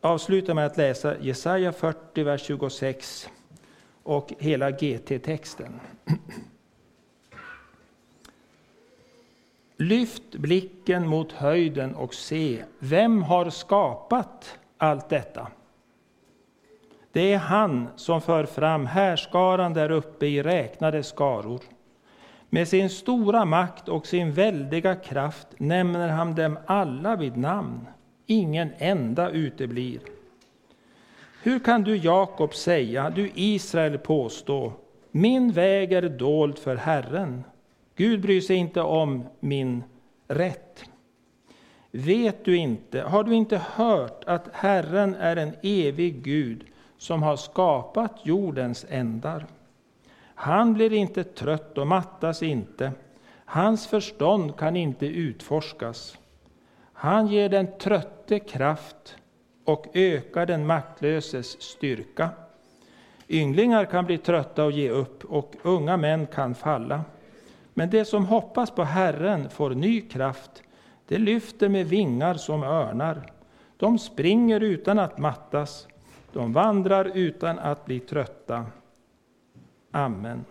avslutar 0.00 0.54
med 0.54 0.66
att 0.66 0.76
läsa 0.76 1.18
Jesaja 1.20 1.72
40, 1.72 2.22
vers 2.22 2.42
26 2.42 3.28
och 4.02 4.32
hela 4.38 4.70
GT-texten. 4.70 5.80
Lyft 9.76 10.30
blicken 10.32 11.08
mot 11.08 11.32
höjden 11.32 11.94
och 11.94 12.14
se, 12.14 12.64
vem 12.78 13.22
har 13.22 13.50
skapat 13.50 14.58
allt 14.78 15.08
detta? 15.08 15.48
Det 17.16 17.32
är 17.32 17.38
han 17.38 17.88
som 17.96 18.20
för 18.20 18.44
fram 18.44 18.86
härskaran 18.86 19.72
där 19.72 19.90
uppe 19.90 20.26
i 20.26 20.42
räknade 20.42 21.02
skaror. 21.02 21.60
Med 22.48 22.68
sin 22.68 22.90
stora 22.90 23.44
makt 23.44 23.88
och 23.88 24.06
sin 24.06 24.32
väldiga 24.32 24.94
kraft 24.94 25.46
nämner 25.58 26.08
han 26.08 26.34
dem 26.34 26.58
alla 26.66 27.16
vid 27.16 27.36
namn. 27.36 27.86
Ingen 28.26 28.68
enda 28.78 29.30
uteblir. 29.30 30.00
Hur 31.42 31.58
kan 31.58 31.82
du, 31.82 31.96
Jakob, 31.96 32.54
säga, 32.54 33.10
du 33.10 33.30
Israel 33.34 33.98
påstå, 33.98 34.72
min 35.10 35.52
väg 35.52 35.92
är 35.92 36.08
dold 36.08 36.58
för 36.58 36.76
Herren. 36.76 37.44
Gud 37.94 38.20
bryr 38.20 38.40
sig 38.40 38.56
inte 38.56 38.80
om 38.80 39.26
min 39.40 39.84
rätt. 40.28 40.84
Vet 41.90 42.44
du 42.44 42.56
inte, 42.56 43.00
har 43.00 43.24
du 43.24 43.34
inte 43.34 43.60
hört 43.74 44.24
att 44.26 44.48
Herren 44.52 45.14
är 45.14 45.36
en 45.36 45.52
evig 45.62 46.22
Gud 46.22 46.64
som 46.98 47.22
har 47.22 47.36
skapat 47.36 48.12
jordens 48.22 48.86
ändar? 48.88 49.46
Han 50.34 50.74
blir 50.74 50.92
inte 50.92 51.24
trött 51.24 51.78
och 51.78 51.86
mattas 51.86 52.42
inte. 52.42 52.92
Hans 53.44 53.86
förstånd 53.86 54.56
kan 54.56 54.76
inte 54.76 55.06
utforskas. 55.06 56.18
Han 56.92 57.26
ger 57.26 57.48
den 57.48 57.78
trötte 57.78 58.38
kraft 58.38 59.16
och 59.64 59.86
ökar 59.94 60.46
den 60.46 60.66
maktlöses 60.66 61.62
styrka. 61.62 62.30
Ynglingar 63.28 63.84
kan 63.84 64.04
bli 64.04 64.18
trötta 64.18 64.64
och 64.64 64.72
ge 64.72 64.90
upp, 64.90 65.24
och 65.24 65.54
unga 65.62 65.96
män 65.96 66.26
kan 66.26 66.54
falla. 66.54 67.04
Men 67.74 67.90
det 67.90 68.04
som 68.04 68.26
hoppas 68.26 68.70
på 68.70 68.84
Herren 68.84 69.50
får 69.50 69.70
ny 69.70 70.00
kraft. 70.00 70.62
Det 71.08 71.18
lyfter 71.18 71.68
med 71.68 71.86
vingar 71.86 72.34
som 72.34 72.62
örnar. 72.62 73.32
De 73.76 73.98
springer 73.98 74.60
utan 74.60 74.98
att 74.98 75.18
mattas. 75.18 75.88
De 76.36 76.52
vandrar 76.52 77.10
utan 77.14 77.58
att 77.58 77.84
bli 77.84 78.00
trötta. 78.00 78.66
Amen. 79.90 80.44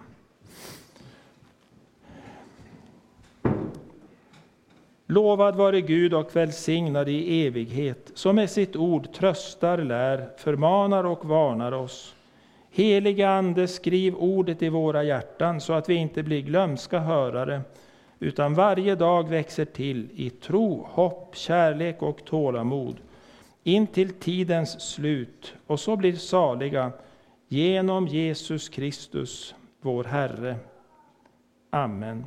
Lovad 5.05 5.55
vare 5.55 5.81
Gud 5.81 6.13
och 6.13 6.35
välsignad 6.35 7.09
i 7.09 7.47
evighet, 7.47 8.11
som 8.13 8.35
med 8.35 8.49
sitt 8.49 8.75
ord 8.75 9.13
tröstar, 9.13 9.77
lär, 9.77 10.29
förmanar 10.37 11.03
och 11.03 11.25
varnar 11.25 11.71
oss. 11.71 12.15
Helige 12.71 13.29
Ande, 13.29 13.67
skriv 13.67 14.15
ordet 14.15 14.61
i 14.61 14.69
våra 14.69 15.03
hjärtan 15.03 15.61
så 15.61 15.73
att 15.73 15.89
vi 15.89 15.95
inte 15.95 16.23
blir 16.23 16.41
glömska 16.41 16.99
hörare, 16.99 17.61
utan 18.19 18.53
varje 18.53 18.95
dag 18.95 19.29
växer 19.29 19.65
till 19.65 20.09
i 20.15 20.29
tro, 20.29 20.87
hopp, 20.91 21.35
kärlek 21.35 22.01
och 22.01 22.25
tålamod, 22.25 22.95
in 23.67 23.87
till 23.87 24.13
tidens 24.13 24.81
slut, 24.81 25.55
och 25.67 25.79
så 25.79 25.95
blir 25.95 26.15
saliga 26.15 26.91
genom 27.47 28.07
Jesus 28.07 28.69
Kristus, 28.69 29.55
vår 29.81 30.03
Herre. 30.03 30.55
Amen. 31.69 32.25